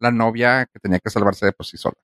[0.00, 1.96] la novia que tenía que salvarse de por sí sola.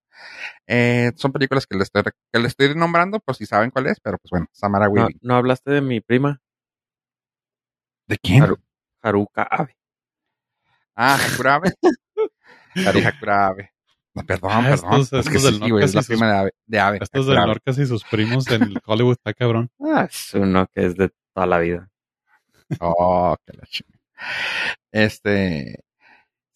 [0.67, 4.01] Eh, son películas que le estoy que le estoy nombrando por si saben cuál es,
[4.01, 5.19] pero pues bueno, Samara No, Weaving.
[5.23, 6.41] no hablaste de mi prima,
[8.07, 8.45] ¿De quién?
[9.05, 9.77] Haruka Abe.
[10.97, 11.73] Ah, Hakurabe.
[12.75, 12.75] Sí,
[13.07, 13.71] Hakurabe.
[14.15, 15.01] No, perdón, Ah, perdón.
[15.01, 16.51] estos- es que estos sí, del güey, es la sus- prima de Ave.
[16.67, 17.47] De Ave Estos de Hakurabe.
[17.49, 19.71] Norcas y sus primos en Hollywood está cabrón.
[19.81, 21.89] Ah, es uno que es de toda la vida.
[22.81, 24.01] Oh, que la chingada.
[24.93, 25.81] Este.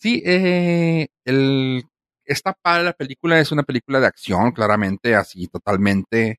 [0.01, 1.83] Sí, eh, el,
[2.25, 6.39] esta padre la película es una película de acción, claramente, así totalmente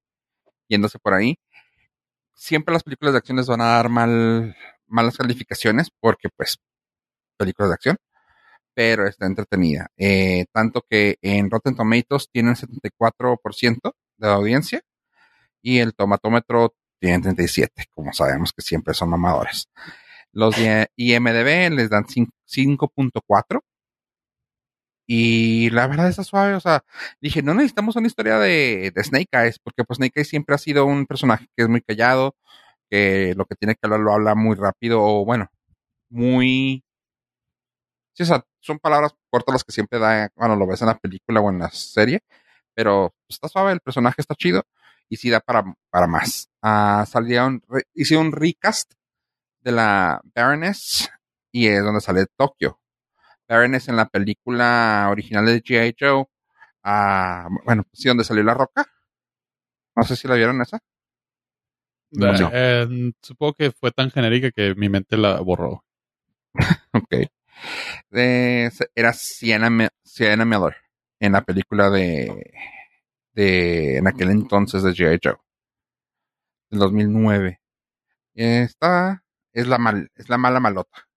[0.70, 1.36] yéndose por ahí.
[2.34, 4.55] Siempre las películas de acción les van a dar mal,
[4.89, 6.57] malas calificaciones porque, pues,
[7.37, 7.97] películas de acción,
[8.73, 9.87] pero está entretenida.
[9.97, 14.81] Eh, tanto que en Rotten Tomatoes tiene un 74% de audiencia
[15.61, 19.67] y el tomatómetro tiene 37, como sabemos que siempre son mamadores.
[20.31, 23.61] Los de IMDB les dan 5.4
[25.07, 26.83] y la verdad está suave, o sea,
[27.19, 30.59] dije, no necesitamos una historia de, de, Snake Eyes, porque pues Snake Eyes siempre ha
[30.59, 32.35] sido un personaje que es muy callado,
[32.89, 35.47] que lo que tiene que hablar lo habla muy rápido, o bueno,
[36.09, 36.83] muy...
[38.13, 40.97] Sí, o sea, son palabras cortas las que siempre da, bueno, lo ves en la
[40.97, 42.21] película o en la serie,
[42.73, 44.63] pero está suave, el personaje está chido
[45.09, 46.49] y sí da para, para más.
[46.61, 47.63] Uh, salieron,
[47.93, 48.93] hice un recast
[49.61, 51.09] de la Baroness
[51.51, 52.79] y es donde sale Tokio.
[53.47, 55.95] Baroness en la película original de G.I.
[55.99, 56.25] Joe.
[56.83, 58.85] Uh, bueno, sí, donde salió la roca.
[59.95, 60.79] No sé si la vieron esa.
[62.12, 62.49] No.
[62.51, 65.84] Eh, supongo que fue tan genérica que mi mente la borró.
[66.93, 67.30] ok.
[68.10, 70.76] De, era Sienna, Sienna Miller
[71.20, 72.53] en la película de,
[73.34, 75.20] de en aquel entonces de G.I.
[75.24, 75.38] Joe.
[76.70, 77.60] Del 2009.
[78.36, 81.07] Esta es la, mal, es la mala malota.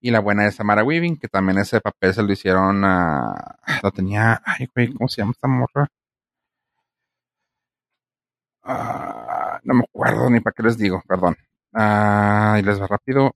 [0.00, 3.58] Y la buena es Samara Weaving, que también ese papel se lo hicieron a.
[3.82, 4.40] Lo tenía.
[4.44, 5.88] Ay, güey, ¿cómo se llama esta morra?
[8.68, 11.36] Uh, no me acuerdo ni para qué les digo, perdón.
[11.72, 13.34] Uh, y les va rápido.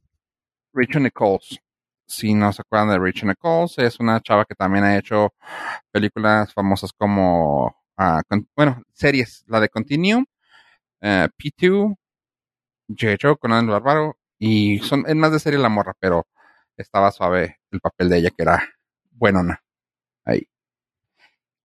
[0.75, 1.59] Rachel Nichols.
[2.07, 5.33] Si no se acuerdan de Rachel Nichols, es una chava que también ha hecho
[5.91, 7.75] películas famosas como.
[8.29, 9.45] Con, bueno, series.
[9.47, 10.27] La de Continuum,
[11.01, 11.97] P2,
[12.89, 13.37] J.
[13.37, 14.19] con el Bárbaro.
[14.39, 16.27] Y son, es más de serie la morra, pero
[16.77, 18.63] estaba suave el papel de ella, que era
[19.13, 19.63] buenona.
[20.25, 20.47] Ahí.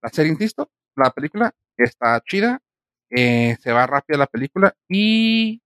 [0.02, 2.62] La serie, insisto, la película está chida,
[3.10, 5.62] eh, se va rápida la película y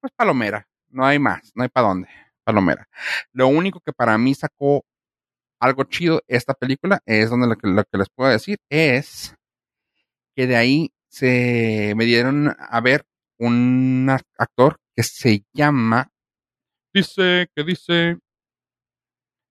[0.00, 2.08] pues palomera, no hay más, no hay para dónde,
[2.44, 2.88] palomera.
[3.32, 4.84] Lo único que para mí sacó
[5.60, 9.34] algo chido esta película es donde lo que, les puedo decir es
[10.36, 13.04] que de ahí se me dieron a ver
[13.38, 16.10] un actor que se llama
[16.92, 18.18] dice que dice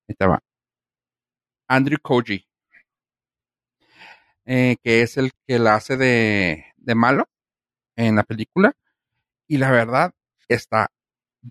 [0.08, 0.42] estaba
[1.68, 2.48] Andrew Koji,
[4.46, 7.28] eh, que es el que la hace de, de, malo
[7.96, 8.74] en la película.
[9.48, 10.14] Y la verdad,
[10.48, 10.92] está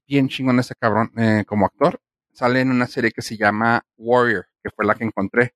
[0.07, 2.01] bien chingón ese cabrón eh, como actor.
[2.33, 5.55] Sale en una serie que se llama Warrior, que fue la que encontré.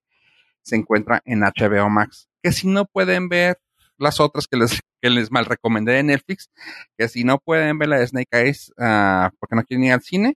[0.61, 2.29] Se encuentra en HBO Max.
[2.41, 3.59] Que si no pueden ver
[3.97, 6.49] las otras que les, que les mal recomendé de Netflix,
[6.97, 10.01] que si no pueden ver la de Snake Eyes uh, porque no quieren ir al
[10.01, 10.35] cine,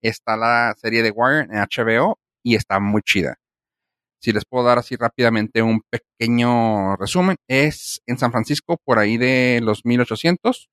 [0.00, 3.38] está la serie de Wire en HBO y está muy chida.
[4.26, 9.18] Si les puedo dar así rápidamente un pequeño resumen, es en San Francisco por ahí
[9.18, 10.68] de los 1800,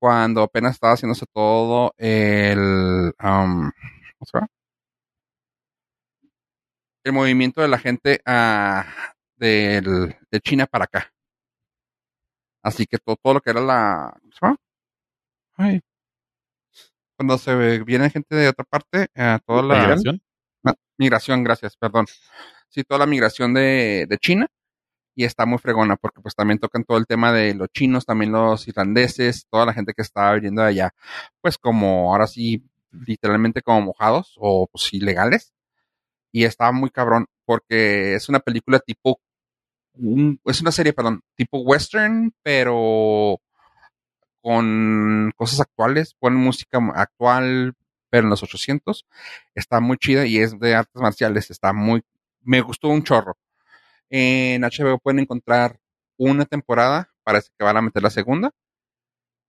[0.00, 3.12] cuando apenas estaba haciéndose todo el...
[3.22, 3.70] Um,
[7.04, 8.82] el movimiento de la gente uh,
[9.36, 11.12] del, de China para acá.
[12.62, 14.18] Así que todo, todo lo que era la...
[15.58, 15.82] Ay,
[17.14, 20.22] cuando se viene gente de otra parte, eh, toda la migración.
[20.98, 22.06] Migración, gracias, perdón.
[22.68, 24.48] Sí, toda la migración de, de, China
[25.14, 28.32] y está muy fregona porque pues también tocan todo el tema de los chinos, también
[28.32, 30.94] los irlandeses, toda la gente que está viniendo de allá,
[31.40, 35.52] pues como ahora sí, literalmente como mojados o pues ilegales.
[36.32, 39.20] Y está muy cabrón porque es una película tipo,
[39.94, 43.40] un, es una serie, perdón, tipo western, pero
[44.42, 47.74] con cosas actuales, ponen música actual,
[48.10, 49.06] pero en los 800.
[49.54, 51.50] Está muy chida y es de artes marciales.
[51.50, 52.02] Está muy,
[52.42, 53.36] me gustó un chorro.
[54.10, 55.80] En HBO pueden encontrar
[56.16, 58.50] una temporada, parece que van a meter la segunda.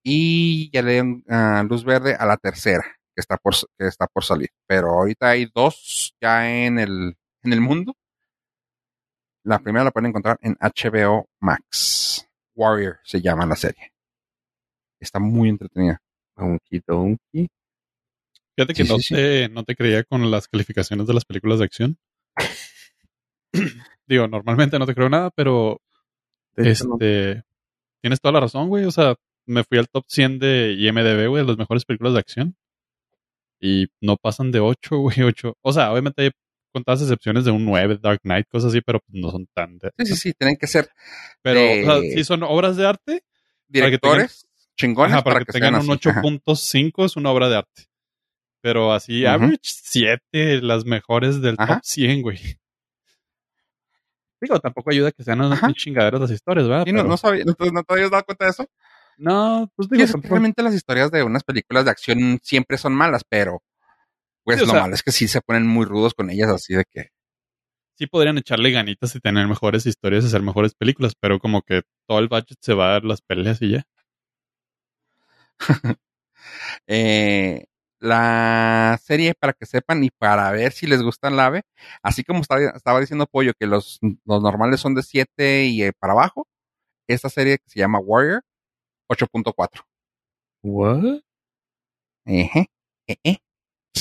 [0.02, 2.84] Y ya le dan uh, luz verde a la tercera,
[3.14, 4.50] que está por, que está por salir.
[4.66, 7.94] Pero ahorita hay dos ya en el, en el mundo.
[9.42, 12.26] La primera la pueden encontrar en HBO Max.
[12.54, 13.92] Warrior se llama la serie
[15.00, 16.00] está muy entretenida.
[16.36, 17.48] Donkey Donkey.
[18.60, 19.14] Fíjate que Sí, no, sí, sí.
[19.14, 21.98] Te, no te creía con las calificaciones de las películas de acción.
[24.06, 25.80] Digo, normalmente no te creo nada, pero
[26.56, 26.94] De hecho, no.
[27.00, 27.42] este
[28.02, 28.84] tienes toda la razón, güey.
[28.84, 29.14] O sea,
[29.46, 32.56] me fui al top 100 de IMDB, güey, de las mejores películas de acción.
[33.60, 35.56] Y no pasan de 8, güey, 8.
[35.62, 36.30] O sea, obviamente hay
[36.72, 39.78] contadas excepciones de un 9, Dark Knight, cosas así, pero no son tan...
[39.78, 40.88] De, Sí, sí, sí, tienen que ser
[41.42, 43.24] Pero, de- o sea, sí son obras de arte,
[43.66, 44.46] directores
[44.76, 46.08] chingones Ajá, para, que, sean tengan un así.
[46.08, 46.22] Ajá.
[46.22, 47.89] 8.5 es una obra de arte.
[48.62, 49.32] Pero así, Ujú.
[49.32, 51.74] average 7, las mejores del Ajá.
[51.76, 52.38] top 100, güey.
[54.40, 56.86] Digo, tampoco ayuda que sean unas chingaderas las historias, ¿verdad?
[56.86, 58.66] No, Pero- no sabía, no, no te habías dado cuenta de eso.
[59.18, 62.38] No, pues Sí, digo, es que tampoco- realmente las historias de unas películas de acción
[62.42, 63.62] siempre son malas, pero
[64.44, 66.72] pues Sí, lo sea- malo es que sí se ponen muy rudos con ellas, así
[66.74, 67.08] de que
[67.98, 71.82] sí podrían echarle ganitas y tener mejores historias y hacer mejores películas, pero como que
[72.08, 73.84] todo el budget se va a dar las peleas y ya.
[76.86, 77.66] eh,
[78.00, 81.62] la serie, para que sepan y para ver si les gusta el ave,
[82.02, 85.92] así como estaba, estaba diciendo Pollo que los, los normales son de 7 y eh,
[85.92, 86.48] para abajo,
[87.06, 88.42] esta serie que se llama Warrior,
[89.08, 89.84] 8.4.
[90.62, 91.20] ¿What?
[92.24, 92.70] Ejé,
[93.06, 93.38] eh, eh.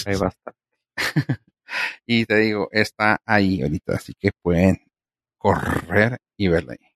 [0.05, 0.55] Ahí va a estar.
[2.05, 4.81] Y te digo, está ahí ahorita, así que pueden
[5.37, 6.87] correr y verla ahí.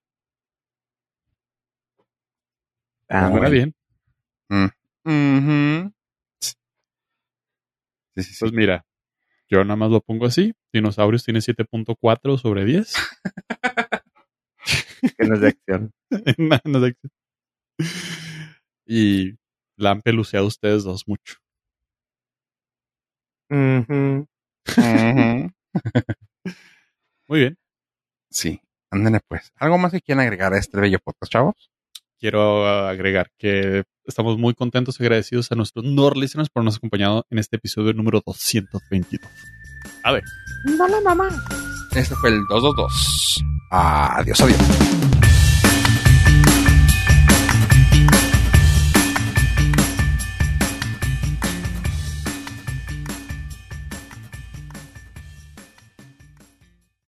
[3.08, 3.50] Ah, bueno.
[3.52, 3.76] bien.
[4.50, 4.72] Ujú.
[5.06, 5.94] Sí,
[8.16, 8.38] sí, sí.
[8.40, 8.86] Pues mira,
[9.50, 10.54] yo nada más lo pongo así.
[10.72, 12.94] Dinosaurios tiene 7.4 sobre 10.
[15.18, 15.92] que no es de acción.
[16.38, 17.10] No, no sé qué.
[18.86, 19.36] y
[19.78, 21.36] la han peluceado ustedes dos mucho.
[27.28, 27.58] Muy bien.
[28.30, 28.60] Sí,
[28.92, 29.52] ándale pues.
[29.58, 31.72] ¿Algo más que quieran agregar a este bello podcast, chavos?
[32.20, 37.26] Quiero agregar que estamos muy contentos y agradecidos a nuestros Nord listeners por habernos acompañado
[37.30, 39.30] en este episodio número 222.
[40.04, 40.24] A ver.
[41.96, 43.44] Este fue el 222.
[43.72, 45.33] Adiós, adiós.